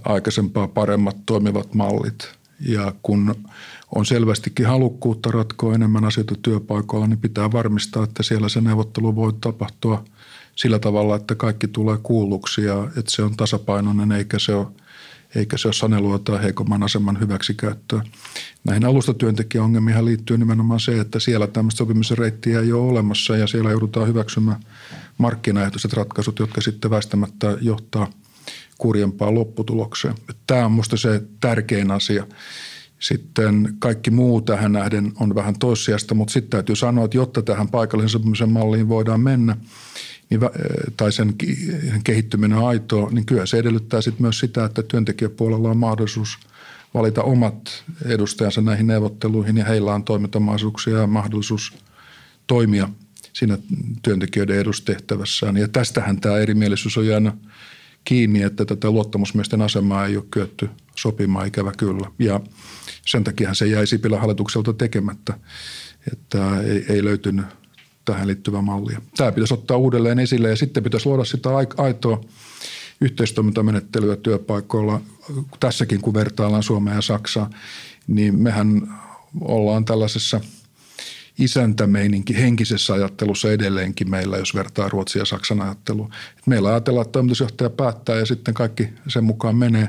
aikaisempaa 0.03 0.67
paremmat 0.67 1.17
toimivat 1.25 1.73
mallit. 1.73 2.31
Ja 2.59 2.93
kun 3.03 3.35
on 3.95 4.05
selvästikin 4.05 4.65
halukkuutta 4.65 5.31
ratkoa 5.31 5.75
enemmän 5.75 6.05
asioita 6.05 6.35
työpaikoilla, 6.41 7.07
niin 7.07 7.19
pitää 7.19 7.51
varmistaa, 7.51 8.03
että 8.03 8.23
siellä 8.23 8.49
se 8.49 8.61
neuvottelu 8.61 9.15
voi 9.15 9.33
tapahtua 9.41 10.03
sillä 10.55 10.79
tavalla, 10.79 11.15
että 11.15 11.35
kaikki 11.35 11.67
tulee 11.67 11.97
kuulluksi 12.03 12.63
ja 12.63 12.83
että 12.83 13.11
se 13.11 13.23
on 13.23 13.37
tasapainoinen 13.37 14.11
eikä 14.11 14.39
se 14.39 14.55
ole– 14.55 14.67
eikä 15.37 15.57
se 15.57 15.67
ole 15.67 15.73
sanelua 15.73 16.19
tai 16.19 16.43
heikomman 16.43 16.83
aseman 16.83 17.19
hyväksikäyttöä. 17.19 18.01
Näihin 18.63 18.85
alustatyöntekijäongelmiin 18.85 20.05
liittyy 20.05 20.37
nimenomaan 20.37 20.79
se, 20.79 20.99
että 20.99 21.19
siellä 21.19 21.47
tämmöistä 21.47 21.77
sopimisen 21.77 22.17
reittiä 22.17 22.59
ei 22.59 22.71
ole 22.71 22.89
olemassa 22.89 23.37
ja 23.37 23.47
siellä 23.47 23.71
joudutaan 23.71 24.07
hyväksymään 24.07 24.59
markkinaehtoiset 25.17 25.93
ratkaisut, 25.93 26.39
jotka 26.39 26.61
sitten 26.61 26.91
väistämättä 26.91 27.57
johtaa 27.61 28.07
kurjempaan 28.77 29.35
lopputulokseen. 29.35 30.15
Tämä 30.47 30.65
on 30.65 30.71
minusta 30.71 30.97
se 30.97 31.23
tärkein 31.39 31.91
asia. 31.91 32.27
Sitten 32.99 33.75
kaikki 33.79 34.11
muu 34.11 34.41
tähän 34.41 34.71
nähden 34.71 35.11
on 35.19 35.35
vähän 35.35 35.59
toissijasta, 35.59 36.15
mutta 36.15 36.31
sitten 36.31 36.49
täytyy 36.49 36.75
sanoa, 36.75 37.05
että 37.05 37.17
jotta 37.17 37.41
tähän 37.41 37.67
paikallisen 37.67 38.09
sopimisen 38.09 38.51
malliin 38.51 38.89
voidaan 38.89 39.21
mennä, 39.21 39.57
niin, 40.29 40.41
tai 40.97 41.11
sen 41.11 41.33
kehittyminen 42.03 42.57
aitoa, 42.57 43.09
niin 43.11 43.25
kyllä 43.25 43.45
se 43.45 43.57
edellyttää 43.57 44.01
sitten 44.01 44.21
myös 44.21 44.39
sitä, 44.39 44.65
että 44.65 44.83
työntekijäpuolella 44.83 45.69
on 45.69 45.77
mahdollisuus 45.77 46.37
valita 46.93 47.23
omat 47.23 47.83
edustajansa 48.05 48.61
näihin 48.61 48.87
neuvotteluihin 48.87 49.57
ja 49.57 49.65
heillä 49.65 49.93
on 49.93 50.03
toimintamahdollisuuksia 50.03 50.97
ja 50.97 51.07
mahdollisuus 51.07 51.73
toimia 52.47 52.89
siinä 53.33 53.57
työntekijöiden 54.01 54.59
edustehtävässään. 54.59 55.57
Ja 55.57 55.67
tästähän 55.67 56.21
tämä 56.21 56.37
erimielisyys 56.37 56.97
on 56.97 57.07
jäänyt 57.07 57.33
kiinni, 58.03 58.41
että 58.41 58.65
tätä 58.65 58.91
luottamusmiesten 58.91 59.61
asemaa 59.61 60.05
ei 60.05 60.17
ole 60.17 60.25
kyetty 60.31 60.69
sopimaan 60.95 61.47
ikävä 61.47 61.71
kyllä. 61.77 62.11
Ja 62.19 62.39
sen 63.05 63.23
takia 63.23 63.53
se 63.53 63.67
jäi 63.67 63.87
Sipilän 63.87 64.19
hallitukselta 64.19 64.73
tekemättä, 64.73 65.39
että 66.11 66.61
ei, 66.61 66.85
ei 66.89 67.03
löytynyt 67.03 67.45
tähän 68.07 68.27
liittyvää 68.27 68.61
mallia. 68.61 69.01
Tämä 69.17 69.31
pitäisi 69.31 69.53
ottaa 69.53 69.77
uudelleen 69.77 70.19
esille 70.19 70.49
ja 70.49 70.55
sitten 70.55 70.83
pitäisi 70.83 71.05
luoda 71.05 71.23
sitä 71.25 71.49
aitoa 71.77 72.21
yhteistoimintamenettelyä 73.01 74.15
työpaikoilla. 74.15 75.01
Tässäkin 75.59 76.01
kun 76.01 76.13
vertaillaan 76.13 76.63
Suomea 76.63 76.93
ja 76.93 77.01
Saksaa, 77.01 77.49
niin 78.07 78.39
mehän 78.39 78.95
ollaan 79.41 79.85
tällaisessa– 79.85 80.41
isäntämeininki 81.39 82.37
henkisessä 82.37 82.93
ajattelussa 82.93 83.51
edelleenkin 83.51 84.09
meillä, 84.09 84.37
jos 84.37 84.55
vertaa 84.55 84.89
Ruotsia 84.89 85.21
ja 85.21 85.25
Saksan 85.25 85.61
ajattelua. 85.61 86.09
Meillä 86.45 86.69
ajatellaan, 86.69 87.05
että 87.05 87.11
toimitusjohtaja 87.11 87.69
päättää 87.69 88.15
ja 88.15 88.25
sitten 88.25 88.53
kaikki 88.53 88.89
sen 89.07 89.23
mukaan 89.23 89.55
menee, 89.55 89.87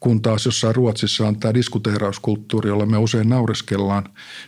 kun 0.00 0.22
taas 0.22 0.46
jossain 0.46 0.74
Ruotsissa 0.74 1.28
on 1.28 1.40
tämä 1.40 1.54
diskuteerauskulttuuri, 1.54 2.68
jolla 2.68 2.86
me 2.86 2.98
usein 2.98 3.28
naureskellaan, 3.28 4.04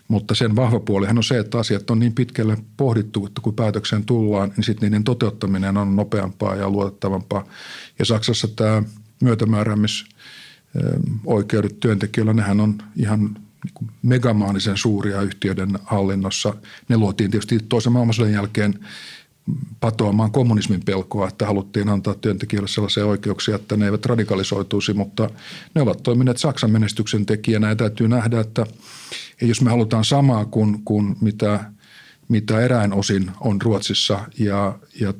mutta 0.08 0.34
sen 0.34 0.56
vahva 0.56 0.80
puolihan 0.80 1.18
on 1.18 1.24
se, 1.24 1.38
että 1.38 1.58
asiat 1.58 1.90
on 1.90 1.98
niin 1.98 2.14
pitkälle 2.14 2.56
pohdittu, 2.76 3.26
että 3.26 3.40
kun 3.40 3.54
päätökseen 3.54 4.04
tullaan, 4.04 4.52
niin 4.56 4.64
sitten 4.64 4.86
niiden 4.86 5.04
toteuttaminen 5.04 5.76
on 5.76 5.96
nopeampaa 5.96 6.54
ja 6.54 6.70
luotettavampaa. 6.70 7.46
Ja 7.98 8.04
Saksassa 8.04 8.48
tämä 8.48 8.82
myötämääräämis 9.22 10.04
oikeudet 11.26 11.80
työntekijöillä, 11.80 12.32
nehän 12.32 12.60
on 12.60 12.78
ihan 12.96 13.36
niin 13.64 13.90
megamaanisen 14.02 14.76
suuria 14.76 15.22
yhtiöiden 15.22 15.78
hallinnossa. 15.84 16.54
Ne 16.88 16.96
luotiin 16.96 17.30
tietysti 17.30 17.58
toisen 17.68 17.92
maailmansodan 17.92 18.32
jälkeen 18.32 18.78
patoamaan 19.80 20.30
kommunismin 20.30 20.84
pelkoa, 20.84 21.28
että 21.28 21.46
haluttiin 21.46 21.88
antaa 21.88 22.14
työntekijöille 22.14 22.68
sellaisia 22.68 23.06
oikeuksia, 23.06 23.54
että 23.56 23.76
ne 23.76 23.84
eivät 23.84 24.06
radikalisoituisi, 24.06 24.94
mutta 24.94 25.30
ne 25.74 25.82
ovat 25.82 26.02
toimineet 26.02 26.38
Saksan 26.38 26.70
menestyksen 26.70 27.26
tekijänä 27.26 27.68
ja 27.68 27.76
täytyy 27.76 28.08
nähdä, 28.08 28.40
että 28.40 28.66
jos 29.40 29.62
me 29.62 29.70
halutaan 29.70 30.04
samaa 30.04 30.44
kuin, 30.44 30.82
kuin 30.84 31.16
mitä, 31.20 31.72
mitä 32.28 32.60
eräin 32.60 32.92
osin 32.92 33.30
on 33.40 33.62
Ruotsissa 33.62 34.20
ja, 34.38 34.78
ja 35.00 35.14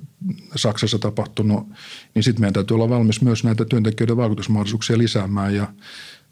Saksassa 0.57 0.99
tapahtunut, 0.99 1.69
niin 2.15 2.23
sitten 2.23 2.41
meidän 2.43 2.55
täytyy 2.55 2.75
olla 2.75 2.89
valmis 2.89 3.23
myös 3.23 3.45
näitä 3.45 3.65
työntekijöiden 3.65 4.17
vaikutusmahdollisuuksia 4.17 4.99
lisäämään 4.99 5.55
ja 5.55 5.69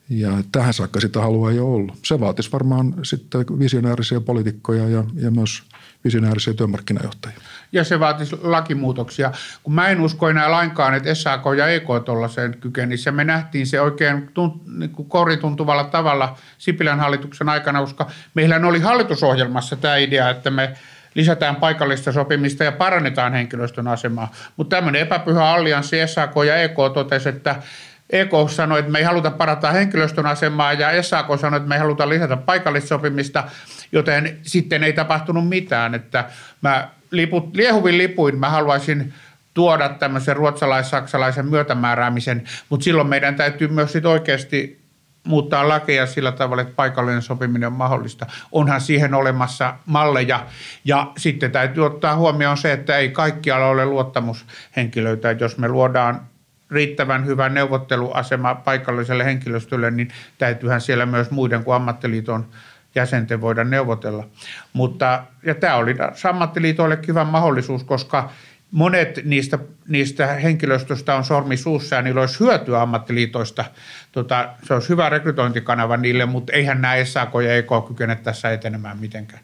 ja 0.08 0.30
tähän 0.52 0.74
saakka 0.74 1.00
sitä 1.00 1.20
halua 1.20 1.50
ei 1.50 1.58
ole 1.58 1.74
ollut. 1.74 1.98
Se 2.04 2.20
vaatisi 2.20 2.52
varmaan 2.52 2.94
sitten 3.02 3.44
visionäärisiä 3.58 4.20
poliitikkoja 4.20 4.88
ja, 4.88 5.04
ja 5.14 5.30
myös 5.30 5.62
visionäärisiä 6.04 6.54
työmarkkinajohtajia. 6.54 7.38
Ja 7.72 7.84
se 7.84 8.00
vaatisi 8.00 8.36
lakimuutoksia. 8.42 9.32
Kun 9.62 9.74
mä 9.74 9.88
en 9.88 10.00
usko 10.00 10.28
enää 10.28 10.50
lainkaan, 10.50 10.94
että 10.94 11.14
SAK 11.14 11.42
ja 11.58 11.68
EK 11.68 11.86
tuollaiseen 12.04 12.56
kykenisi. 12.60 13.10
Me 13.10 13.24
nähtiin 13.24 13.66
se 13.66 13.80
oikein 13.80 14.30
tunt, 14.34 14.62
niin 14.78 14.90
kuin 14.90 15.08
korituntuvalla 15.08 15.84
tavalla 15.84 16.38
Sipilän 16.58 17.00
hallituksen 17.00 17.48
aikana, 17.48 17.80
koska 17.80 18.10
meillä 18.34 18.60
oli 18.64 18.80
hallitusohjelmassa 18.80 19.76
tämä 19.76 19.96
idea, 19.96 20.30
että 20.30 20.50
me 20.50 20.74
lisätään 21.14 21.56
paikallista 21.56 22.12
sopimista 22.12 22.64
ja 22.64 22.72
parannetaan 22.72 23.32
henkilöstön 23.32 23.88
asemaa. 23.88 24.32
Mutta 24.56 24.76
tämmöinen 24.76 25.02
epäpyhä 25.02 25.50
allianssi 25.50 25.96
SAK 26.06 26.32
ja 26.46 26.56
EK 26.56 26.76
totesi, 26.94 27.28
että 27.28 27.62
EK 28.10 28.30
sanoi, 28.50 28.78
että 28.78 28.92
me 28.92 28.98
ei 28.98 29.04
haluta 29.04 29.30
parantaa 29.30 29.72
henkilöstön 29.72 30.26
asemaa 30.26 30.72
ja 30.72 31.02
SAK 31.02 31.26
sanoi, 31.40 31.56
että 31.56 31.68
me 31.68 31.74
ei 31.74 31.80
haluta 31.80 32.08
lisätä 32.08 32.36
paikallissopimista, 32.36 33.44
joten 33.92 34.38
sitten 34.42 34.84
ei 34.84 34.92
tapahtunut 34.92 35.48
mitään. 35.48 35.94
Että 35.94 36.24
mä 36.60 36.88
liput, 37.10 37.56
liehuvin 37.56 37.98
lipuin 37.98 38.38
mä 38.38 38.50
haluaisin 38.50 39.14
tuoda 39.54 39.88
tämmöisen 39.88 40.36
ruotsalais-saksalaisen 40.36 41.46
myötämääräämisen, 41.46 42.42
mutta 42.68 42.84
silloin 42.84 43.08
meidän 43.08 43.36
täytyy 43.36 43.68
myös 43.68 43.92
sit 43.92 44.06
oikeasti 44.06 44.78
muuttaa 45.24 45.68
lakeja 45.68 46.06
sillä 46.06 46.32
tavalla, 46.32 46.62
että 46.62 46.74
paikallinen 46.76 47.22
sopiminen 47.22 47.66
on 47.66 47.72
mahdollista. 47.72 48.26
Onhan 48.52 48.80
siihen 48.80 49.14
olemassa 49.14 49.74
malleja 49.86 50.46
ja 50.84 51.12
sitten 51.16 51.52
täytyy 51.52 51.86
ottaa 51.86 52.16
huomioon 52.16 52.56
se, 52.56 52.72
että 52.72 52.96
ei 52.96 53.08
kaikkialla 53.08 53.66
ole 53.66 53.84
luottamushenkilöitä. 53.84 55.30
Jos 55.30 55.58
me 55.58 55.68
luodaan 55.68 56.20
riittävän 56.70 57.26
hyvä 57.26 57.48
neuvotteluasema 57.48 58.54
paikalliselle 58.54 59.24
henkilöstölle, 59.24 59.90
niin 59.90 60.08
täytyyhän 60.38 60.80
siellä 60.80 61.06
myös 61.06 61.30
muiden 61.30 61.64
kuin 61.64 61.74
ammattiliiton 61.74 62.46
jäsenten 62.94 63.40
voida 63.40 63.64
neuvotella. 63.64 64.26
Mutta, 64.72 65.24
ja 65.42 65.54
tämä 65.54 65.74
oli 65.74 65.96
ammattiliitoille 66.30 66.98
hyvä 67.08 67.24
mahdollisuus, 67.24 67.84
koska 67.84 68.30
monet 68.70 69.20
niistä, 69.24 69.58
niistä 69.88 70.26
henkilöstöstä 70.26 71.16
on 71.16 71.24
sormi 71.24 71.56
suussa 71.56 71.96
ja 71.96 72.02
niillä 72.02 72.20
olisi 72.20 72.40
hyötyä 72.40 72.82
ammattiliitoista. 72.82 73.64
Tota, 74.12 74.48
se 74.62 74.74
olisi 74.74 74.88
hyvä 74.88 75.08
rekrytointikanava 75.08 75.96
niille, 75.96 76.26
mutta 76.26 76.52
eihän 76.52 76.80
nämä 76.80 77.04
SAK 77.04 77.32
ja 77.44 77.56
EK 77.56 77.68
kykene 77.88 78.16
tässä 78.16 78.52
etenemään 78.52 78.98
mitenkään. 78.98 79.42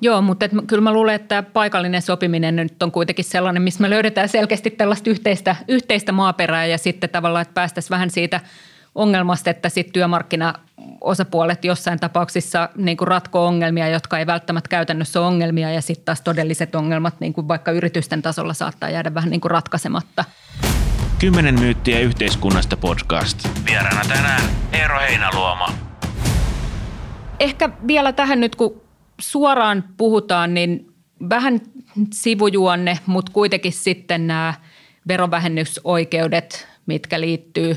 Joo, 0.00 0.22
mutta 0.22 0.44
et, 0.44 0.52
kyllä 0.66 0.82
mä 0.82 0.92
luulen, 0.92 1.14
että 1.14 1.42
paikallinen 1.42 2.02
sopiminen 2.02 2.56
nyt 2.56 2.82
on 2.82 2.92
kuitenkin 2.92 3.24
sellainen, 3.24 3.62
missä 3.62 3.82
me 3.82 3.90
löydetään 3.90 4.28
selkeästi 4.28 4.70
tällaista 4.70 5.10
yhteistä, 5.10 5.56
yhteistä 5.68 6.12
maaperää 6.12 6.66
ja 6.66 6.78
sitten 6.78 7.10
tavallaan, 7.10 7.42
että 7.42 7.54
päästäisiin 7.54 7.90
vähän 7.90 8.10
siitä 8.10 8.40
ongelmasta, 8.94 9.50
että 9.50 9.68
sitten 9.68 9.92
työmarkkinaosapuolet 9.92 11.64
jossain 11.64 12.00
tapauksissa 12.00 12.68
niin 12.76 12.96
kuin 12.96 13.08
ratkoo 13.08 13.46
ongelmia, 13.46 13.88
jotka 13.88 14.18
ei 14.18 14.26
välttämättä 14.26 14.68
käytännössä 14.68 15.20
ole 15.20 15.26
ongelmia 15.26 15.70
ja 15.70 15.80
sitten 15.80 16.04
taas 16.04 16.20
todelliset 16.20 16.74
ongelmat 16.74 17.20
niin 17.20 17.32
kuin 17.32 17.48
vaikka 17.48 17.70
yritysten 17.70 18.22
tasolla 18.22 18.54
saattaa 18.54 18.90
jäädä 18.90 19.14
vähän 19.14 19.30
niin 19.30 19.40
kuin 19.40 19.50
ratkaisematta. 19.50 20.24
Kymmenen 21.18 21.60
myyttiä 21.60 22.00
yhteiskunnasta 22.00 22.76
podcast. 22.76 23.48
Vieraana 23.66 24.02
tänään 24.08 24.42
Eero 24.72 25.00
Heinaluoma. 25.00 25.72
Ehkä 27.40 27.70
vielä 27.86 28.12
tähän 28.12 28.40
nyt, 28.40 28.56
kun 28.56 28.89
suoraan 29.20 29.84
puhutaan, 29.96 30.54
niin 30.54 30.94
vähän 31.28 31.60
sivujuonne, 32.12 32.98
mutta 33.06 33.32
kuitenkin 33.32 33.72
sitten 33.72 34.26
nämä 34.26 34.54
verovähennysoikeudet, 35.08 36.68
mitkä 36.86 37.20
liittyy 37.20 37.76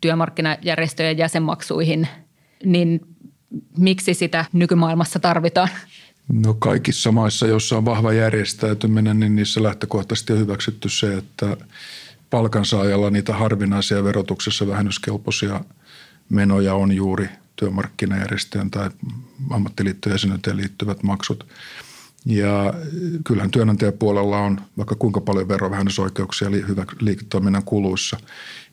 työmarkkinajärjestöjen 0.00 1.18
jäsenmaksuihin, 1.18 2.08
niin 2.64 3.00
miksi 3.78 4.14
sitä 4.14 4.44
nykymaailmassa 4.52 5.18
tarvitaan? 5.18 5.68
No 6.32 6.54
kaikissa 6.54 7.12
maissa, 7.12 7.46
joissa 7.46 7.76
on 7.76 7.84
vahva 7.84 8.12
järjestäytyminen, 8.12 9.20
niin 9.20 9.36
niissä 9.36 9.62
lähtökohtaisesti 9.62 10.32
on 10.32 10.38
hyväksytty 10.38 10.88
se, 10.88 11.14
että 11.14 11.56
palkansaajalla 12.30 13.10
niitä 13.10 13.34
harvinaisia 13.34 14.04
verotuksessa 14.04 14.66
vähennyskelpoisia 14.66 15.60
menoja 16.30 16.74
on 16.74 16.92
juuri– 16.92 17.28
työmarkkinajärjestöjen 17.56 18.70
tai 18.70 18.90
ammattiliittojen 19.50 20.14
jäsenyyteen 20.14 20.56
liittyvät 20.56 21.02
maksut. 21.02 21.46
Ja 22.26 22.74
kyllähän 23.24 23.50
työnantajapuolella 23.50 24.38
on 24.38 24.60
vaikka 24.76 24.94
kuinka 24.94 25.20
paljon 25.20 25.48
verovähennysoikeuksia 25.48 26.48
hyvä 26.50 26.86
liiketoiminnan 27.00 27.64
kuluissa, 27.64 28.16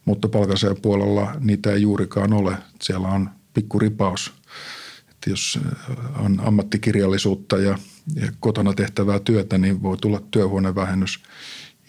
mutta 0.06 0.30
palkansaajan 0.30 0.82
puolella 0.82 1.36
niitä 1.40 1.72
ei 1.72 1.82
juurikaan 1.82 2.34
ole. 2.34 2.58
Siellä 2.82 3.08
on 3.08 3.30
pikku 3.54 3.80
ripaus. 3.80 4.34
Että 5.12 5.30
jos 5.30 5.60
on 6.20 6.42
ammattikirjallisuutta 6.46 7.58
ja, 7.58 7.78
ja 8.16 8.32
kotona 8.40 8.74
tehtävää 8.74 9.20
työtä, 9.20 9.58
niin 9.58 9.84
voi 9.84 9.98
tulla 9.98 10.22
työhuonevähennys. 10.32 11.20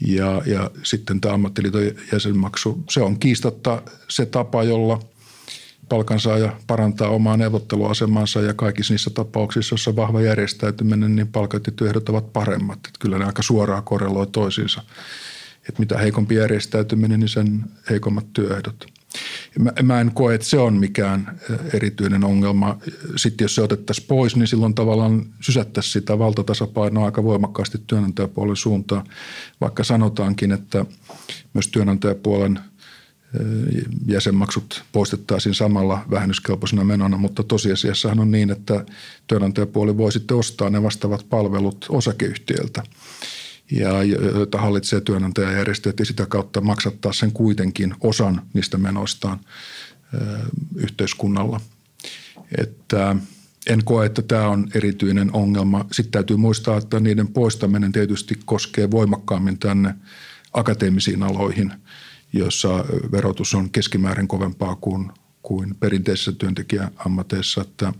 Ja, 0.07 0.42
ja 0.47 0.70
sitten 0.83 1.20
tämä 1.20 1.35
ammattiliiton 1.35 1.83
jäsenmaksu, 2.12 2.85
se 2.90 3.01
on 3.01 3.18
kiistatta 3.18 3.83
se 4.09 4.27
tapa, 4.27 4.62
jolla– 4.62 5.01
palkansaaja 5.88 6.57
parantaa 6.66 7.09
omaa 7.09 7.37
neuvotteluasemansa 7.37 8.40
ja 8.40 8.55
kaikissa 8.55 8.94
niissä 8.94 9.11
tapauksissa, 9.11 9.73
joissa 9.73 9.97
vahva 9.97 10.20
järjestäytyminen, 10.20 11.16
niin 11.16 11.29
palkat 11.29 11.66
ja 11.66 11.73
työehdot 11.73 12.09
ovat 12.09 12.33
paremmat. 12.33 12.79
Että 12.79 12.99
kyllä 13.01 13.18
ne 13.18 13.25
aika 13.25 13.42
suoraan 13.42 13.83
korreloi 13.83 14.27
toisiinsa. 14.27 14.83
Että 15.68 15.81
mitä 15.81 15.99
heikompi 15.99 16.35
järjestäytyminen, 16.35 17.20
niin 17.20 17.29
sen 17.29 17.64
heikommat 17.90 18.33
työehdot. 18.33 18.87
Mä, 19.59 19.73
mä 19.83 20.01
en 20.01 20.11
koe, 20.14 20.35
että 20.35 20.47
se 20.47 20.59
on 20.59 20.75
mikään 20.75 21.40
erityinen 21.75 22.25
ongelma. 22.25 22.79
Sitten 23.16 23.44
jos 23.44 23.55
se 23.55 23.62
otettaisiin 23.62 24.07
pois, 24.09 24.37
niin 24.37 24.47
silloin 24.47 24.75
tavallaan 24.75 25.27
sysättäisiin 25.40 25.92
sitä 25.92 26.18
valtatasapainoa 26.18 27.05
aika 27.05 27.25
voimakkaasti 27.25 27.79
työnantajapuolen 27.87 28.57
suuntaan. 28.57 29.07
Vaikka 29.61 29.85
sanotaankin, 29.85 30.53
että 30.53 30.85
myös 31.55 31.68
työnantajapuolen– 31.68 32.59
jäsenmaksut 34.07 34.85
poistettaisiin 34.92 35.55
samalla 35.55 36.05
vähennyskelpoisena 36.11 36.85
menona, 36.85 37.16
mutta 37.16 37.42
tosiasiassahan 37.42 38.20
on 38.20 38.31
niin, 38.31 38.51
että 38.51 38.85
työnantajapuoli 39.27 39.97
voi 39.97 40.12
sitten 40.12 40.37
ostaa 40.37 40.70
ne 40.70 40.83
vastaavat 40.83 41.27
palvelut 41.31 41.87
osakeyhtiöltä 41.88 42.83
ja 43.70 44.03
joita 44.35 44.59
hallitsee 44.59 45.01
työnantajajärjestöt 45.01 45.99
ja 45.99 46.05
sitä 46.05 46.27
kautta 46.27 46.61
maksattaa 46.61 47.12
sen 47.12 47.33
kuitenkin 47.33 47.94
osan 48.01 48.42
niistä 48.53 48.79
menoistaan 48.79 49.40
yhteiskunnalla. 50.77 51.61
Että 52.59 53.16
en 53.66 53.85
koe, 53.85 54.07
että 54.07 54.23
tämä 54.23 54.49
on 54.49 54.68
erityinen 54.75 55.33
ongelma. 55.33 55.87
Sitten 55.92 56.12
täytyy 56.12 56.37
muistaa, 56.37 56.77
että 56.77 57.01
niiden 57.01 57.29
poistaminen 57.29 57.92
tietysti 57.92 58.38
koskee 58.44 58.90
voimakkaammin 58.90 59.59
tänne 59.59 59.94
akateemisiin 60.53 61.23
aloihin– 61.23 61.73
jossa 62.38 62.85
verotus 63.12 63.55
on 63.55 63.70
keskimäärin 63.70 64.29
kovempaa 64.29 64.77
kuin, 64.77 65.12
kuin 65.42 65.75
perinteisissä 65.81 66.33
työntekijäammateissa. 66.33 67.61
Että 67.61 67.92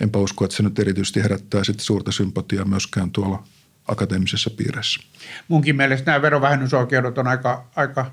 enpä 0.00 0.18
usko, 0.18 0.44
että 0.44 0.56
se 0.56 0.62
nyt 0.62 0.78
erityisesti 0.78 1.22
herättää 1.22 1.64
sitten 1.64 1.84
suurta 1.84 2.12
sympatiaa 2.12 2.64
myöskään 2.64 3.10
tuolla 3.10 3.44
akateemisessa 3.88 4.50
piirissä. 4.50 5.00
Munkin 5.48 5.76
mielestä 5.76 6.10
nämä 6.10 6.22
verovähennysoikeudet 6.22 7.18
on 7.18 7.26
aika, 7.26 7.66
aika 7.76 8.10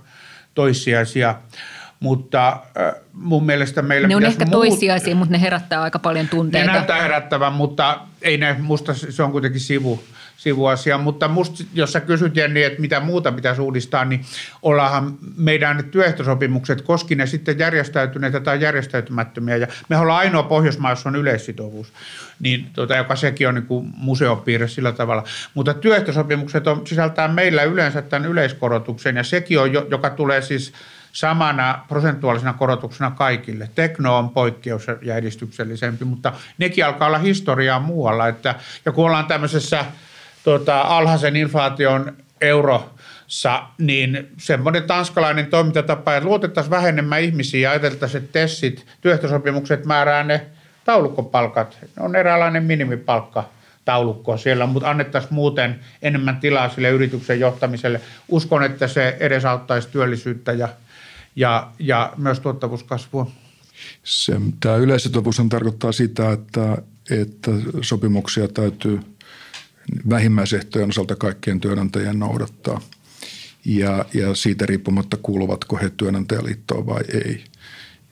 toissijaisia 0.53 1.35
mutta 2.03 2.59
mun 3.13 3.45
mielestä 3.45 3.81
meillä 3.81 4.07
Ne 4.07 4.15
on 4.15 4.25
ehkä 4.25 4.45
muut... 4.45 4.51
toissijaisia, 4.51 5.15
mutta 5.15 5.31
ne 5.31 5.41
herättää 5.41 5.81
aika 5.81 5.99
paljon 5.99 6.27
tunteita. 6.27 6.67
Ne 6.67 6.73
näyttää 6.73 7.01
herättävän, 7.01 7.53
mutta 7.53 7.99
ei 8.21 8.37
ne, 8.37 8.55
musta 8.61 8.93
se 8.93 9.23
on 9.23 9.31
kuitenkin 9.31 9.61
sivu, 9.61 10.03
sivuasia, 10.43 10.97
mutta 10.97 11.27
musta, 11.27 11.63
jos 11.73 11.91
sä 11.91 11.99
kysyt 11.99 12.35
Jenni, 12.35 12.63
että 12.63 12.81
mitä 12.81 12.99
muuta 12.99 13.31
pitäisi 13.31 13.61
uudistaa, 13.61 14.05
niin 14.05 14.25
ollaanhan 14.61 15.17
meidän 15.37 15.83
työehtosopimukset 15.91 16.81
koski 16.81 17.15
ne 17.15 17.25
sitten 17.25 17.59
järjestäytyneitä 17.59 18.39
tai 18.39 18.61
järjestäytymättömiä, 18.61 19.55
ja 19.55 19.67
me 19.89 19.97
ollaan 19.97 20.19
ainoa 20.19 20.43
Pohjoismaa, 20.43 20.95
on 21.05 21.15
yleissitovuus, 21.15 21.93
niin, 22.39 22.67
tota, 22.73 22.95
joka 22.95 23.15
sekin 23.15 23.47
on 23.47 23.55
niin 23.55 23.65
kuin 23.65 23.93
museopiirre 23.97 24.67
sillä 24.67 24.91
tavalla. 24.91 25.23
Mutta 25.53 25.73
työehtosopimukset 25.73 26.67
on, 26.67 26.87
sisältää 26.87 27.27
meillä 27.27 27.63
yleensä 27.63 28.01
tämän 28.01 28.29
yleiskorotuksen, 28.29 29.15
ja 29.15 29.23
sekin 29.23 29.59
on, 29.59 29.73
joka 29.73 30.09
tulee 30.09 30.41
siis 30.41 30.73
samana 31.11 31.85
prosentuaalisena 31.87 32.53
korotuksena 32.53 33.11
kaikille. 33.11 33.69
Tekno 33.75 34.17
on 34.17 34.29
poikkeus 34.29 34.87
ja 35.01 35.15
edistyksellisempi, 35.15 36.05
mutta 36.05 36.33
nekin 36.57 36.85
alkaa 36.85 37.07
olla 37.07 37.17
historiaa 37.17 37.79
muualla. 37.79 38.27
Että, 38.27 38.55
ja 38.85 38.91
kun 38.91 39.05
ollaan 39.05 39.25
tämmöisessä 39.25 39.85
tota, 40.43 40.81
alhaisen 40.81 41.35
inflaation 41.35 42.17
euro 42.41 42.89
niin 43.77 44.27
semmoinen 44.37 44.83
tanskalainen 44.83 45.45
toimintatapa, 45.45 46.15
että 46.15 46.27
luotettaisiin 46.27 46.71
vähemmän 46.71 47.21
ihmisiä 47.21 47.61
ja 47.61 47.71
ajateltaisiin, 47.71 48.23
että 48.23 48.39
tessit, 48.39 48.85
työehtosopimukset 49.01 49.85
määrää 49.85 50.23
ne 50.23 50.45
taulukkopalkat. 50.85 51.77
Ne 51.81 52.03
on 52.03 52.15
eräänlainen 52.15 52.63
minimipalkka 52.63 53.49
taulukkoa 53.85 54.37
siellä, 54.37 54.65
mutta 54.65 54.89
annettaisiin 54.89 55.33
muuten 55.33 55.79
enemmän 56.01 56.37
tilaa 56.37 56.69
sille 56.69 56.89
yrityksen 56.89 57.39
johtamiselle. 57.39 58.01
Uskon, 58.27 58.63
että 58.63 58.87
se 58.87 59.17
edesauttaisi 59.19 59.89
työllisyyttä 59.89 60.51
ja, 60.51 60.69
ja, 61.35 61.71
ja 61.79 62.13
myös 62.17 62.39
tuottavuuskasvua. 62.39 63.31
Se, 64.03 64.33
tämä 64.59 64.75
yleissitovuus 64.75 65.41
tarkoittaa 65.49 65.91
sitä, 65.91 66.31
että, 66.31 66.77
että 67.09 67.51
sopimuksia 67.81 68.47
täytyy 68.47 68.99
vähimmäisehtojen 70.09 70.89
osalta 70.89 71.15
kaikkien 71.15 71.59
työnantajien 71.59 72.19
noudattaa– 72.19 72.81
ja, 73.65 74.05
ja 74.13 74.35
siitä 74.35 74.65
riippumatta 74.65 75.17
kuuluvatko 75.17 75.77
he 75.77 75.89
työnantajaliittoon 75.89 76.85
vai 76.85 77.03
ei. 77.13 77.43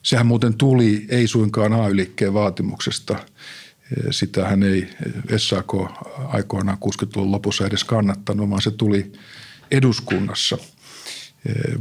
Sehän 0.02 0.26
muuten 0.26 0.54
tuli 0.54 1.06
ei 1.08 1.26
suinkaan 1.26 1.72
AY-liikkeen 1.72 2.34
vaatimuksesta. 2.34 3.18
Sitähän 4.10 4.62
ei 4.62 4.88
SAK 5.36 5.72
aikoinaan 6.28 6.78
60-luvun 6.84 7.32
lopussa 7.32 7.66
edes 7.66 7.84
kannattanut, 7.84 8.50
vaan 8.50 8.62
se 8.62 8.70
tuli 8.70 9.12
eduskunnassa 9.70 10.58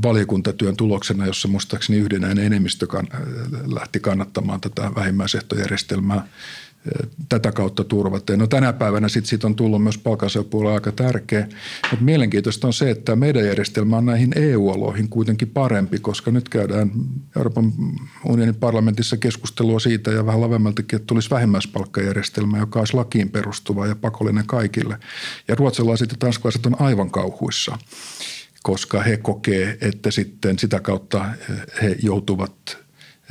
valiokuntatyön 0.04 0.77
tuloksena, 0.77 1.25
jossa 1.25 1.47
muistaakseni 1.47 1.99
yhdenäinen 1.99 2.45
enemmistö 2.45 2.88
lähti 3.65 3.99
kannattamaan 3.99 4.62
tätä 4.62 4.91
vähimmäisehtojärjestelmää 4.95 6.27
tätä 7.30 7.52
kautta 7.52 7.84
turvaten. 7.84 8.39
No 8.39 8.48
tänä 8.48 8.74
päivänä 8.74 9.08
sitten 9.08 9.30
siitä 9.30 9.48
on 9.48 9.56
tullut 9.56 9.84
myös 9.84 9.98
palkansaajapuolella 9.98 10.74
aika 10.74 10.91
tärkeä, 10.91 11.48
mutta 11.91 12.06
mielenkiintoista 12.06 12.67
on 12.67 12.74
se, 12.74 12.89
että 12.89 13.15
meidän 13.15 13.46
järjestelmä 13.46 13.98
on 13.98 14.06
näihin 14.06 14.32
EU-oloihin 14.36 15.10
kuitenkin 15.10 15.48
parempi, 15.48 16.00
koska 16.00 16.32
nyt 16.32 16.50
käydään 16.50 16.91
Euroopan 17.38 17.74
unionin 18.26 18.56
parlamentissa 18.56 19.17
keskustelua 19.17 19.80
siitä 19.80 20.12
ja 20.12 20.26
vähän 20.26 20.41
lavemmaltakin, 20.41 20.96
että 20.96 21.08
tulisi 21.08 21.30
vähimmäispalkkajärjestelmä, 21.30 22.58
joka 22.58 22.80
olisi 22.80 22.94
lakiin 22.94 23.30
perustuva 23.30 23.88
ja 23.88 23.96
pakollinen 23.96 24.48
kaikille. 24.48 24.98
Ja 25.48 25.56
ruotsalaiset 25.56 26.12
ja 26.12 26.17
tanskalaiset 26.20 26.65
on 26.65 26.82
aivan 26.82 27.12
kauhuissa 27.12 27.78
koska 28.63 29.02
he 29.02 29.17
kokee, 29.17 29.78
että 29.82 30.12
sitten 30.12 30.60
sitä 30.60 30.80
kautta 30.80 31.26
he 31.82 31.96
joutuvat 32.04 32.78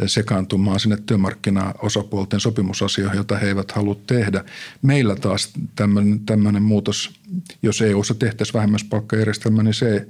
sekaantumaan 0.07 0.81
sinne 0.81 0.99
työmarkkinaosapuolten 1.07 2.41
sopimusasioihin, 2.41 3.17
joita 3.17 3.39
he 3.39 3.47
eivät 3.47 3.73
halua 3.73 3.97
tehdä. 4.07 4.45
Meillä 4.83 5.17
taas 5.17 5.53
tämmöinen, 5.77 6.21
tämmöinen 6.21 6.63
muutos, 6.63 7.11
jos 7.63 7.83
EU-ssa 7.83 8.15
tehtäisiin 8.15 8.55
vähimmäispalkkajärjestelmä, 8.55 9.63
niin 9.63 9.75
se 9.75 10.07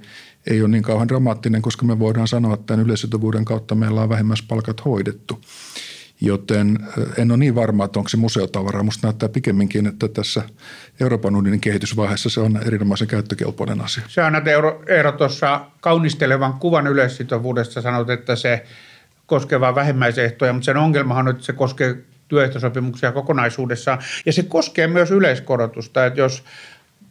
ei 0.46 0.60
ole 0.60 0.68
niin 0.68 0.82
kauhean 0.82 1.08
dramaattinen, 1.08 1.62
koska 1.62 1.86
me 1.86 1.98
voidaan 1.98 2.28
sanoa, 2.28 2.54
että 2.54 2.66
tämän 2.66 2.86
yleissitovuuden 2.86 3.44
kautta 3.44 3.74
meillä 3.74 4.02
on 4.02 4.08
vähimmäispalkat 4.08 4.84
hoidettu. 4.84 5.40
Joten 6.20 6.78
en 7.18 7.30
ole 7.30 7.38
niin 7.38 7.54
varma, 7.54 7.84
että 7.84 7.98
onko 7.98 8.08
se 8.08 8.16
museotavaraa. 8.16 8.82
Minusta 8.82 9.06
näyttää 9.06 9.28
pikemminkin, 9.28 9.86
että 9.86 10.08
tässä 10.08 10.42
Euroopan 11.00 11.36
unionin 11.36 11.60
kehitysvaiheessa 11.60 12.30
se 12.30 12.40
on 12.40 12.60
erinomaisen 12.66 13.08
käyttökelpoinen 13.08 13.80
asia. 13.80 14.02
Se 14.08 14.22
annat 14.22 14.48
Eero, 14.48 14.82
Eero 14.86 15.12
tuossa 15.12 15.66
kaunistelevan 15.80 16.52
kuvan 16.52 16.86
yleissitovuudesta 16.86 17.80
sanot, 17.80 18.10
että 18.10 18.36
se 18.36 18.64
koskee 19.30 19.60
vain 19.60 19.74
vähimmäisehtoja, 19.74 20.52
mutta 20.52 20.64
sen 20.64 20.76
ongelmahan 20.76 21.28
on, 21.28 21.34
että 21.34 21.44
se 21.44 21.52
koskee 21.52 21.96
työehtosopimuksia 22.28 23.12
kokonaisuudessaan. 23.12 23.98
Ja 24.26 24.32
se 24.32 24.42
koskee 24.42 24.86
myös 24.86 25.10
yleiskorotusta, 25.10 26.06
että 26.06 26.20
jos 26.20 26.44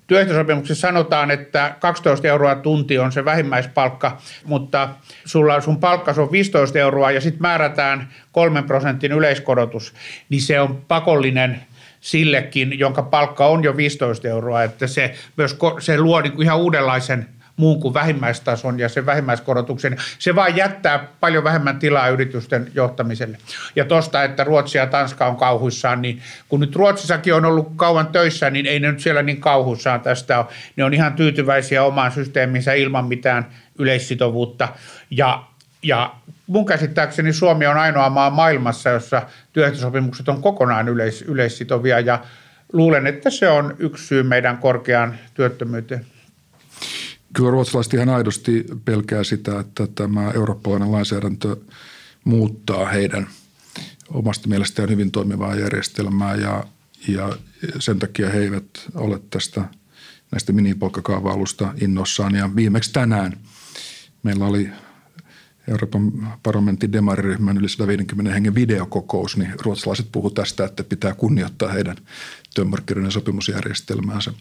työehtosopimuksessa 0.08 0.88
sanotaan, 0.88 1.32
että 1.32 1.76
12 1.80 2.28
euroa 2.28 2.56
tunti 2.56 3.00
on 3.00 3.12
se 3.12 3.26
vähimmäispalkka, 3.26 4.18
mutta 4.46 4.90
sulla 5.26 5.62
sun 5.62 5.80
palkka 5.80 6.14
on 6.18 6.32
15 6.32 6.80
euroa 6.80 7.12
ja 7.12 7.22
sitten 7.22 7.42
määrätään 7.42 8.10
kolmen 8.32 8.64
prosentin 8.64 9.12
yleiskorotus, 9.12 9.94
niin 10.30 10.42
se 10.42 10.60
on 10.60 10.82
pakollinen 10.88 11.62
sillekin, 12.02 12.80
jonka 12.80 13.04
palkka 13.04 13.48
on 13.48 13.64
jo 13.64 13.78
15 13.78 14.28
euroa, 14.28 14.64
että 14.64 14.88
se 14.88 15.14
myös 15.38 15.58
se 15.80 15.98
luo 15.98 16.22
niin 16.22 16.34
kuin 16.34 16.46
ihan 16.46 16.60
uudenlaisen 16.60 17.39
muun 17.60 17.80
kuin 17.80 17.94
vähimmäistason 17.94 18.80
ja 18.80 18.90
sen 18.90 19.06
vähimmäiskorotuksen. 19.06 19.98
Se 20.20 20.36
vaan 20.36 20.56
jättää 20.56 21.08
paljon 21.20 21.44
vähemmän 21.44 21.80
tilaa 21.80 22.08
yritysten 22.08 22.72
johtamiselle. 22.74 23.38
Ja 23.76 23.86
tosta, 23.86 24.24
että 24.24 24.44
Ruotsi 24.44 24.78
ja 24.78 24.88
Tanska 24.88 25.26
on 25.28 25.36
kauhuissaan, 25.36 26.02
niin 26.02 26.22
kun 26.50 26.60
nyt 26.60 26.76
Ruotsissakin 26.76 27.34
on 27.34 27.46
ollut 27.46 27.72
kauan 27.76 28.08
töissä, 28.08 28.50
niin 28.50 28.66
ei 28.66 28.80
ne 28.80 28.92
nyt 28.92 29.00
siellä 29.00 29.24
niin 29.24 29.42
kauhuissaan 29.42 30.02
tästä 30.02 30.40
ole. 30.40 30.46
Ne 30.76 30.84
on 30.84 30.94
ihan 30.94 31.14
tyytyväisiä 31.14 31.84
omaan 31.84 32.12
systeeminsä 32.12 32.74
ilman 32.74 33.06
mitään 33.06 33.46
yleissitovuutta. 33.80 34.68
Ja 35.12 35.44
ja 35.84 36.16
mun 36.48 36.66
käsittääkseni 36.66 37.34
Suomi 37.34 37.68
on 37.68 37.78
ainoa 37.78 38.10
maa 38.10 38.30
maailmassa, 38.30 38.90
jossa 38.90 39.22
työehtosopimukset 39.54 40.30
on 40.30 40.42
kokonaan 40.42 40.90
yleis, 40.90 41.22
yleissitovia 41.22 42.00
ja 42.00 42.20
luulen, 42.74 43.08
että 43.08 43.30
se 43.30 43.50
on 43.50 43.76
yksi 43.80 44.08
syy 44.08 44.24
meidän 44.24 44.58
korkeaan 44.58 45.16
työttömyyteen. 45.34 46.06
Kyllä 47.34 47.52
ruotsalaiset 47.52 47.94
ihan 47.94 48.10
aidosti 48.10 48.66
pelkää 48.86 49.24
sitä, 49.24 49.60
että 49.60 49.88
tämä 49.88 50.32
eurooppalainen 50.32 50.92
lainsäädäntö 50.92 51.56
muuttaa 52.24 52.86
heidän 52.86 53.28
omasta 54.10 54.50
mielestään 54.50 54.90
hyvin 54.90 55.12
toimivaa 55.12 55.56
järjestelmää 55.56 56.36
ja, 56.36 56.64
ja 57.08 57.38
sen 57.80 58.00
takia 58.00 58.30
he 58.30 58.40
eivät 58.40 58.66
ole 58.96 59.22
tästä 59.30 59.66
näistä 60.32 60.54
minipalkkakaavailusta 60.54 61.74
innossaan. 61.82 62.36
Ja 62.36 62.56
viimeksi 62.56 62.94
tänään 62.94 63.38
meillä 64.24 64.46
oli 64.46 64.70
Euroopan 65.70 66.12
parlamentin 66.44 66.92
demariryhmän 66.92 67.58
yli 67.58 67.70
150 67.70 68.34
hengen 68.34 68.56
videokokous, 68.56 69.38
niin 69.38 69.54
ruotsalaiset 69.62 70.08
puhuivat 70.12 70.34
tästä, 70.34 70.66
että 70.66 70.84
pitää 70.84 71.14
kunnioittaa 71.14 71.70
heidän 71.70 71.96
työmarkkinoiden 72.56 73.12
sopimusjärjestelmäänsä. 73.12 74.34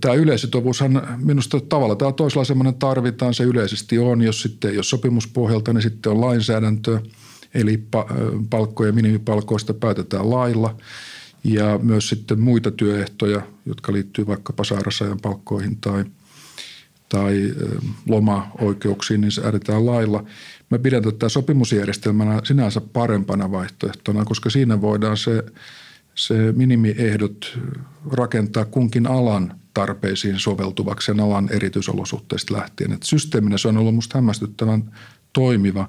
Tämä 0.00 0.14
yleisitovuushan 0.14 1.02
minusta 1.16 1.60
tavalla 1.60 1.96
tai 1.96 2.12
toisella 2.12 2.44
semmoinen 2.44 2.74
tarvitaan, 2.74 3.34
se 3.34 3.44
yleisesti 3.44 3.98
on, 3.98 4.22
jos 4.22 4.42
sitten 4.42 4.74
ole 4.74 4.82
sopimuspohjalta, 4.82 5.72
niin 5.72 5.82
sitten 5.82 6.12
on 6.12 6.20
lainsäädäntö, 6.20 7.00
eli 7.54 7.84
palkkoja 8.50 8.92
minimipalkoista 8.92 9.74
päätetään 9.74 10.30
lailla. 10.30 10.76
Ja 11.44 11.78
myös 11.82 12.08
sitten 12.08 12.40
muita 12.40 12.70
työehtoja, 12.70 13.42
jotka 13.66 13.92
liittyy 13.92 14.26
vaikkapa 14.26 14.64
sairausajan 14.64 15.20
palkkoihin 15.22 15.76
tai, 15.76 16.04
tai 17.14 17.54
loma-oikeuksiin, 18.08 19.20
niin 19.20 19.32
säädetään 19.32 19.86
lailla. 19.86 20.24
Mä 20.70 20.78
pidän 20.78 21.02
tätä 21.02 21.28
sopimusjärjestelmänä 21.28 22.40
sinänsä 22.44 22.80
parempana 22.80 23.50
vaihtoehtona, 23.50 24.24
koska 24.24 24.50
siinä 24.50 24.80
voidaan 24.80 25.16
se– 25.16 25.44
se 26.14 26.52
minimiehdot 26.52 27.58
rakentaa 28.12 28.64
kunkin 28.64 29.06
alan 29.06 29.60
tarpeisiin 29.74 30.38
soveltuvaksi 30.38 31.06
sen 31.06 31.20
alan 31.20 31.48
erityisolosuhteista 31.52 32.54
lähtien. 32.54 32.92
Et 32.92 33.02
systeeminä 33.02 33.58
se 33.58 33.68
on 33.68 33.76
ollut 33.76 33.92
minusta 33.92 34.18
hämmästyttävän 34.18 34.92
toimiva. 35.32 35.88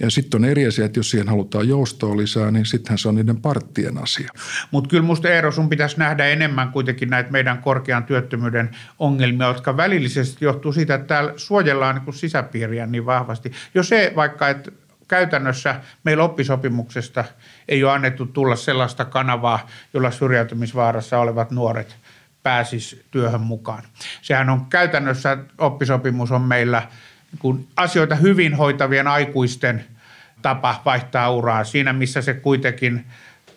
Ja 0.00 0.10
sitten 0.10 0.44
on 0.44 0.50
eri 0.50 0.66
asia, 0.66 0.84
että 0.84 0.98
jos 0.98 1.10
siihen 1.10 1.28
halutaan 1.28 1.68
joustoa 1.68 2.16
lisää, 2.16 2.50
niin 2.50 2.66
sittenhän 2.66 2.98
se 2.98 3.08
on 3.08 3.14
niiden 3.14 3.40
parttien 3.40 4.02
asia. 4.02 4.30
Mutta 4.70 4.90
kyllä 4.90 5.02
minusta 5.02 5.28
Eero, 5.28 5.52
sun 5.52 5.68
pitäisi 5.68 5.98
nähdä 5.98 6.26
enemmän 6.26 6.72
kuitenkin 6.72 7.10
näitä 7.10 7.30
meidän 7.30 7.58
korkean 7.58 8.04
työttömyyden 8.04 8.70
ongelmia, 8.98 9.46
jotka 9.46 9.76
välillisesti 9.76 10.44
johtuu 10.44 10.72
siitä, 10.72 10.94
että 10.94 11.06
täällä 11.06 11.32
suojellaan 11.36 12.02
niin 12.06 12.14
sisäpiiriä 12.14 12.86
niin 12.86 13.06
vahvasti. 13.06 13.52
Jos 13.74 13.88
se 13.88 14.12
vaikka, 14.16 14.48
että 14.48 14.70
käytännössä 15.08 15.80
meillä 16.04 16.24
oppisopimuksesta 16.24 17.24
ei 17.68 17.84
ole 17.84 17.92
annettu 17.92 18.26
tulla 18.26 18.56
sellaista 18.56 19.04
kanavaa, 19.04 19.66
jolla 19.94 20.10
syrjäytymisvaarassa 20.10 21.18
olevat 21.18 21.50
nuoret 21.50 21.96
pääsis 22.42 23.02
työhön 23.10 23.40
mukaan. 23.40 23.82
Sehän 24.22 24.50
on 24.50 24.66
käytännössä 24.66 25.38
oppisopimus 25.58 26.30
on 26.32 26.42
meillä 26.42 26.82
kun 27.38 27.66
asioita 27.76 28.14
hyvin 28.14 28.54
hoitavien 28.54 29.06
aikuisten 29.06 29.84
tapa 30.42 30.82
vaihtaa 30.84 31.30
uraa. 31.30 31.64
Siinä, 31.64 31.92
missä 31.92 32.22
se 32.22 32.34
kuitenkin 32.34 33.04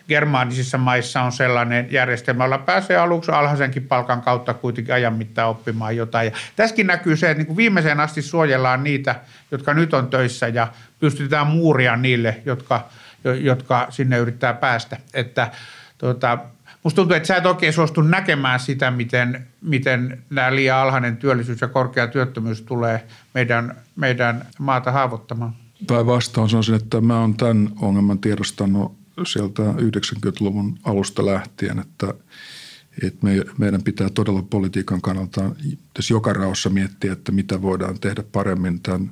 germaanisissa 0.07 0.77
maissa 0.77 1.21
on 1.21 1.31
sellainen 1.31 1.87
järjestelmä, 1.91 2.43
jolla 2.43 2.57
pääsee 2.57 2.97
aluksi 2.97 3.31
alhaisenkin 3.31 3.87
palkan 3.87 4.21
kautta 4.21 4.53
kuitenkin 4.53 4.93
ajan 4.93 5.13
mittaan 5.13 5.49
oppimaan 5.49 5.97
jotain. 5.97 6.25
Ja 6.25 6.31
tässäkin 6.55 6.87
näkyy 6.87 7.17
se, 7.17 7.31
että 7.31 7.43
niin 7.43 7.57
viimeiseen 7.57 7.99
asti 7.99 8.21
suojellaan 8.21 8.83
niitä, 8.83 9.15
jotka 9.51 9.73
nyt 9.73 9.93
on 9.93 10.07
töissä 10.07 10.47
ja 10.47 10.67
pystytään 10.99 11.47
muuria 11.47 11.95
niille, 11.95 12.41
jotka, 12.45 12.89
jotka 13.23 13.87
sinne 13.89 14.17
yrittää 14.17 14.53
päästä. 14.53 14.97
Että, 15.13 15.51
tuota, 15.97 16.37
musta 16.83 16.95
tuntuu, 16.95 17.15
että 17.15 17.27
sä 17.27 17.35
et 17.35 17.45
oikein 17.45 17.73
suostu 17.73 18.01
näkemään 18.01 18.59
sitä, 18.59 18.91
miten, 18.91 19.47
miten 19.61 20.23
nämä 20.29 20.55
liian 20.55 20.77
alhainen 20.77 21.17
työllisyys 21.17 21.61
ja 21.61 21.67
korkea 21.67 22.07
työttömyys 22.07 22.61
tulee 22.61 23.07
meidän, 23.33 23.75
meidän 23.95 24.45
maata 24.59 24.91
haavoittamaan. 24.91 25.53
Tai 25.87 26.05
vastaus 26.05 26.53
on 26.53 26.63
se, 26.63 26.75
että 26.75 27.01
mä 27.01 27.19
oon 27.19 27.37
tämän 27.37 27.69
ongelman 27.81 28.19
tiedostanut 28.19 28.97
sieltä 29.25 29.63
90-luvun 29.63 30.79
alusta 30.83 31.25
lähtien, 31.25 31.79
että, 31.79 32.13
että 33.03 33.25
me, 33.25 33.43
meidän 33.57 33.83
pitää 33.83 34.09
todella 34.09 34.41
politiikan 34.41 35.01
kannalta 35.01 35.41
tässä 35.93 36.13
joka 36.13 36.33
raossa 36.33 36.69
miettiä, 36.69 37.13
että 37.13 37.31
mitä 37.31 37.61
voidaan 37.61 37.99
tehdä 37.99 38.23
paremmin 38.31 38.81
tämän 38.81 39.11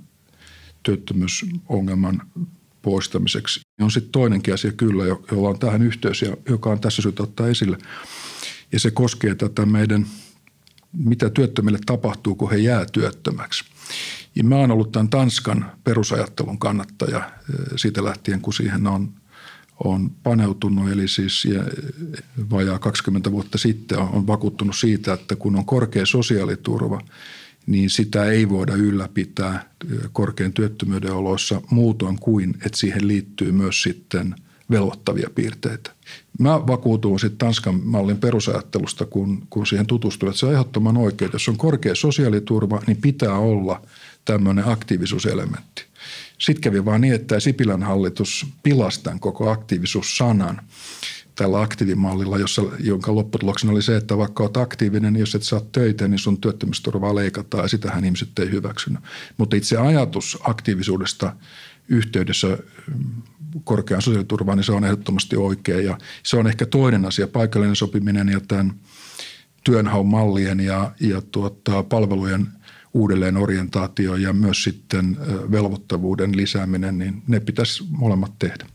työttömyysongelman 0.84 2.22
poistamiseksi. 2.82 3.62
On 3.82 3.92
sitten 3.92 4.12
toinenkin 4.12 4.54
asia 4.54 4.72
kyllä, 4.72 5.04
jolla 5.06 5.50
on 5.50 5.60
tähän 5.60 5.82
yhteys 5.82 6.22
ja 6.22 6.38
joka 6.50 6.70
on 6.70 6.80
tässä 6.80 7.02
syytä 7.02 7.24
ottaa 7.24 7.48
esille. 7.48 7.78
Ja 8.72 8.80
se 8.80 8.92
koskee 8.92 9.36
tätä 9.36 9.66
meidän, 9.66 10.06
mitä 10.94 11.30
työttömille 11.30 11.80
tapahtuu, 11.86 12.36
kun 12.36 12.52
he 12.52 12.58
jää 12.58 12.86
työttömäksi. 12.92 13.66
Ja 14.36 14.44
mä 14.44 14.56
oon 14.56 14.72
ollut 14.72 14.92
tämän 14.92 15.10
Tanskan 15.10 15.72
perusajattelun 15.84 16.60
kannattaja 16.60 17.18
eh, 17.18 17.66
siitä 17.76 18.04
lähtien, 18.04 18.42
kun 18.42 18.54
siihen 18.54 18.88
on, 18.88 19.14
on 19.84 20.10
paneutunut. 20.24 20.92
Eli 20.92 21.08
siis 21.08 21.48
vajaa 22.52 22.80
20 22.80 23.32
vuotta 23.32 23.58
sitten 23.58 24.00
on, 24.00 24.10
on 24.10 24.28
vakuuttunut 24.28 24.76
siitä, 24.76 25.14
että 25.14 25.36
kun 25.36 25.56
on 25.56 25.66
korkea 25.66 26.06
sosiaaliturva– 26.06 27.02
niin 27.70 27.90
sitä 27.90 28.26
ei 28.26 28.50
voida 28.50 28.74
ylläpitää 28.74 29.70
korkean 30.14 30.54
työttömyyden 30.54 31.14
oloissa 31.14 31.62
muutoin 31.72 32.20
kuin, 32.20 32.50
että 32.50 32.78
siihen 32.78 33.08
liittyy 33.08 33.52
myös 33.52 33.82
sitten 33.82 34.36
velvoittavia 34.72 35.30
piirteitä. 35.36 35.92
Mä 36.40 36.68
vakuutuin 36.68 37.20
sitten 37.20 37.38
Tanskan 37.38 37.82
mallin 37.84 38.18
perusajattelusta, 38.18 39.06
kun, 39.06 39.48
kun 39.50 39.68
siihen 39.68 39.86
tutustuin, 39.86 40.30
että 40.30 40.40
se 40.40 40.46
on 40.46 40.54
ehdottoman 40.54 40.98
oikein. 40.98 41.32
Jos 41.34 41.50
on 41.50 41.58
korkea 41.58 41.96
sosiaaliturva, 41.96 42.82
niin 42.88 42.98
pitää 42.98 43.38
olla 43.38 43.82
tämmöinen 44.26 44.68
aktiivisuuselementti. 44.68 45.86
Sitten 46.38 46.62
kävi 46.62 46.86
vaan 46.86 47.02
niin, 47.02 47.14
että 47.14 47.40
Sipilän 47.40 47.84
hallitus 47.84 48.46
pilasi 48.64 49.04
tämän 49.04 49.20
koko 49.20 49.50
aktiivisuussanan 49.50 50.62
tällä 51.40 51.62
aktiivimallilla, 51.62 52.38
jossa, 52.38 52.62
jonka 52.80 53.16
lopputuloksena 53.16 53.74
oli 53.74 53.82
se, 53.82 53.98
että 53.98 54.18
vaikka 54.18 54.44
olet 54.44 54.58
aktiivinen, 54.58 55.14
niin 55.14 55.20
jos 55.20 55.36
et 55.36 55.44
saa 55.44 55.62
töitä, 55.72 56.08
niin 56.08 56.20
sun 56.20 56.42
työttömyysturvaa 56.42 57.16
leikataan 57.16 57.64
ja 57.64 57.68
sitähän 57.68 58.06
ihmiset 58.06 58.40
ei 58.40 58.52
hyväksynyt. 58.52 59.00
Mutta 59.38 59.56
itse 59.56 59.78
ajatus 59.78 60.38
aktiivisuudesta 60.42 61.36
yhteydessä 61.90 62.48
mm, 62.48 63.22
korkean 63.64 64.02
sosiaaliturvaan, 64.02 64.58
niin 64.58 64.66
se 64.66 64.72
on 64.72 64.86
ehdottomasti 64.86 65.36
oikea 65.36 65.82
ja 65.82 65.98
se 66.24 66.38
on 66.38 66.48
ehkä 66.48 66.66
toinen 66.66 67.06
asia, 67.06 67.28
paikallinen 67.28 67.76
sopiminen 67.76 68.30
ja 68.30 68.40
tämän 68.48 68.74
työnhaun 69.64 70.08
mallien 70.08 70.60
ja, 70.60 70.92
ja 71.00 71.22
tuota, 71.22 71.84
palvelujen 71.84 72.48
uudelleen 72.94 73.38
orientaatio 73.38 74.16
ja 74.16 74.34
myös 74.34 74.64
sitten 74.64 75.18
velvoittavuuden 75.52 76.38
lisääminen, 76.38 76.98
niin 76.98 77.24
ne 77.28 77.40
pitäisi 77.40 77.84
molemmat 77.90 78.32
tehdä. 78.40 78.66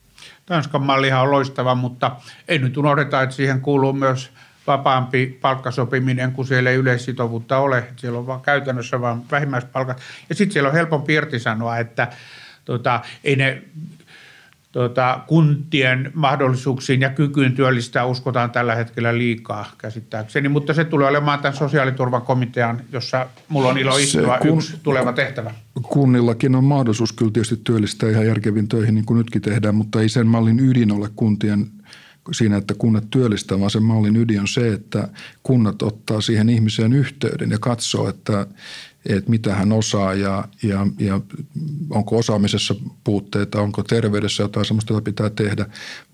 Tanskan 0.46 0.82
mallihan 0.82 1.22
on 1.22 1.30
loistava, 1.30 1.74
mutta 1.74 2.16
ei 2.48 2.58
nyt 2.58 2.76
unohdeta, 2.76 3.22
että 3.22 3.36
siihen 3.36 3.60
kuuluu 3.60 3.92
myös 3.92 4.30
vapaampi 4.66 5.38
palkkasopiminen, 5.40 6.32
kun 6.32 6.46
siellä 6.46 6.70
ei 6.70 6.76
yleissitovuutta 6.76 7.58
ole. 7.58 7.84
Siellä 7.96 8.18
on 8.18 8.26
vaan 8.26 8.40
käytännössä 8.40 9.00
vain 9.00 9.30
vähimmäispalkat. 9.30 10.00
Ja 10.28 10.34
sitten 10.34 10.52
siellä 10.52 10.68
on 10.68 10.74
helpompi 10.74 11.14
irtisanoa, 11.14 11.78
että 11.78 12.08
tota, 12.64 13.00
ei 13.24 13.36
ne 13.36 13.62
tuota, 14.74 15.20
kuntien 15.26 16.10
mahdollisuuksiin 16.14 17.00
ja 17.00 17.10
kykyyn 17.10 17.52
työllistää 17.52 18.04
uskotaan 18.04 18.50
tällä 18.50 18.74
hetkellä 18.74 19.18
liikaa 19.18 19.70
käsittääkseni, 19.78 20.48
mutta 20.48 20.74
se 20.74 20.84
tulee 20.84 21.08
olemaan 21.08 21.38
tämän 21.38 21.56
sosiaaliturvakomitean, 21.56 22.80
jossa 22.92 23.26
mulla 23.48 23.68
on 23.68 23.78
ilo 23.78 23.96
istua 23.96 24.38
kun, 24.38 24.58
yksi 24.58 24.76
tuleva 24.82 25.12
tehtävä. 25.12 25.54
Kunnillakin 25.82 26.54
on 26.54 26.64
mahdollisuus 26.64 27.12
kyllä 27.12 27.32
tietysti 27.32 27.60
työllistää 27.64 28.10
ihan 28.10 28.26
järkevin 28.26 28.68
töihin 28.68 28.94
niin 28.94 29.04
kuin 29.04 29.18
nytkin 29.18 29.42
tehdään, 29.42 29.74
mutta 29.74 30.00
ei 30.00 30.08
sen 30.08 30.26
mallin 30.26 30.60
ydin 30.60 30.92
ole 30.92 31.10
kuntien 31.16 31.66
siinä, 32.32 32.56
että 32.56 32.74
kunnat 32.78 33.04
työllistää, 33.10 33.60
vaan 33.60 33.70
sen 33.70 33.82
mallin 33.82 34.16
ydin 34.16 34.40
on 34.40 34.48
se, 34.48 34.72
että 34.72 35.08
kunnat 35.42 35.82
ottaa 35.82 36.20
siihen 36.20 36.48
ihmiseen 36.48 36.92
yhteyden 36.92 37.50
ja 37.50 37.58
katsoo, 37.58 38.08
että 38.08 38.46
että 39.06 39.30
mitä 39.30 39.54
hän 39.54 39.72
osaa 39.72 40.14
ja, 40.14 40.48
ja, 40.62 40.86
ja 40.98 41.20
onko 41.90 42.18
osaamisessa 42.18 42.74
puutteita, 43.04 43.60
onko 43.60 43.82
terveydessä 43.82 44.42
jotain 44.42 44.66
sellaista, 44.66 44.92
jota 44.92 45.04
pitää 45.04 45.30
tehdä, 45.30 45.66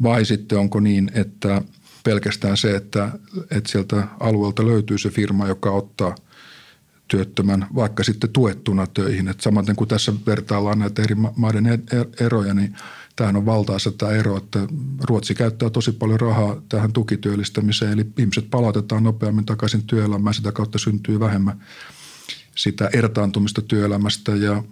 vai 0.02 0.24
sitten 0.24 0.58
onko 0.58 0.80
niin, 0.80 1.10
että 1.14 1.62
pelkästään 2.04 2.56
se, 2.56 2.76
että, 2.76 3.10
että 3.50 3.70
sieltä 3.70 4.06
alueelta 4.20 4.66
löytyy 4.66 4.98
se 4.98 5.10
firma, 5.10 5.48
joka 5.48 5.70
ottaa 5.70 6.14
työttömän 7.08 7.66
vaikka 7.74 8.04
sitten 8.04 8.30
tuettuna 8.30 8.86
töihin. 8.86 9.28
Että 9.28 9.42
samaten 9.42 9.76
kuin 9.76 9.88
tässä 9.88 10.12
vertaillaan 10.26 10.78
näitä 10.78 11.02
eri 11.02 11.14
maiden 11.36 11.66
e-, 11.66 11.74
e-, 11.74 12.24
eroja, 12.24 12.54
niin 12.54 12.76
tämähän 13.16 13.36
on 13.36 13.46
valtaisa 13.46 13.92
tämä 13.92 14.12
ero, 14.12 14.36
että 14.36 14.58
Ruotsi 15.00 15.34
käyttää 15.34 15.70
tosi 15.70 15.92
paljon 15.92 16.20
rahaa 16.20 16.62
tähän 16.68 16.92
tukityöllistämiseen, 16.92 17.92
eli 17.92 18.06
ihmiset 18.18 18.50
palautetaan 18.50 19.02
nopeammin 19.02 19.46
takaisin 19.46 19.82
työelämään, 19.82 20.34
sitä 20.34 20.52
kautta 20.52 20.78
syntyy 20.78 21.20
vähemmän 21.20 21.60
sitä 22.54 22.90
ertaantumista 22.92 23.62
työelämästä 23.62 24.32
ja 24.36 24.62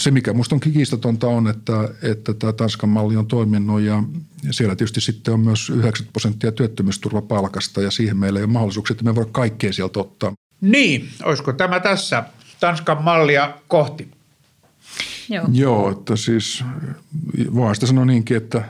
se, 0.00 0.10
mikä 0.10 0.32
minusta 0.32 0.54
on 0.54 0.60
kiistatonta 0.60 1.26
on, 1.26 1.48
että, 1.48 1.88
että 2.02 2.34
tämä 2.34 2.52
Tanskan 2.52 2.90
malli 2.90 3.16
on 3.16 3.26
toiminut 3.26 3.80
ja 3.80 4.02
siellä 4.50 4.76
tietysti 4.76 5.00
sitten 5.00 5.34
on 5.34 5.40
myös 5.40 5.70
90 5.70 6.12
prosenttia 6.12 6.52
työttömyysturvapalkasta 6.52 7.82
ja 7.82 7.90
siihen 7.90 8.16
meillä 8.16 8.38
ei 8.38 8.44
ole 8.44 8.52
mahdollisuuksia, 8.52 8.94
että 8.94 9.04
me 9.04 9.14
voi 9.14 9.26
kaikkea 9.32 9.72
sieltä 9.72 10.00
ottaa. 10.00 10.32
Niin, 10.60 11.08
olisiko 11.24 11.52
tämä 11.52 11.80
tässä 11.80 12.24
Tanskan 12.60 13.04
mallia 13.04 13.54
kohti? 13.68 14.08
Joo. 15.28 15.48
Joo, 15.52 15.90
että 15.90 16.16
siis 16.16 16.64
voin 17.54 17.74
sitä 17.74 17.86
sanoa 17.86 18.04
niinkin, 18.04 18.36
että 18.36 18.64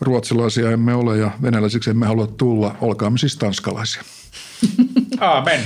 ruotsalaisia 0.00 0.70
emme 0.70 0.94
ole 0.94 1.18
ja 1.18 1.30
venäläisiksi 1.42 1.90
emme 1.90 2.06
halua 2.06 2.26
tulla, 2.26 2.76
olkaamme 2.80 3.18
siis 3.18 3.36
tanskalaisia. 3.36 4.02
Aamen. 5.20 5.60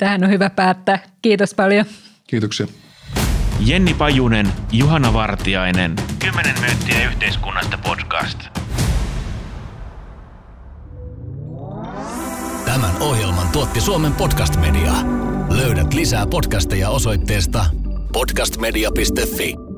Tähän 0.00 0.24
on 0.24 0.30
hyvä 0.30 0.50
päättää. 0.50 0.98
Kiitos 1.22 1.54
paljon. 1.54 1.86
Kiitoksia. 2.26 2.66
Jenni 3.66 3.94
Pajunen, 3.94 4.52
Juhana 4.72 5.12
Vartiainen. 5.12 5.96
Kymmenen 6.18 6.54
myyttiä 6.60 7.08
yhteiskunnasta 7.10 7.78
podcast. 7.78 8.38
Tämän 12.64 12.96
ohjelman 13.00 13.48
tuotti 13.48 13.80
Suomen 13.80 14.12
Podcast 14.12 14.56
Media. 14.56 14.92
Löydät 15.50 15.94
lisää 15.94 16.26
podcasteja 16.26 16.90
osoitteesta 16.90 17.66
podcastmedia.fi. 18.12 19.69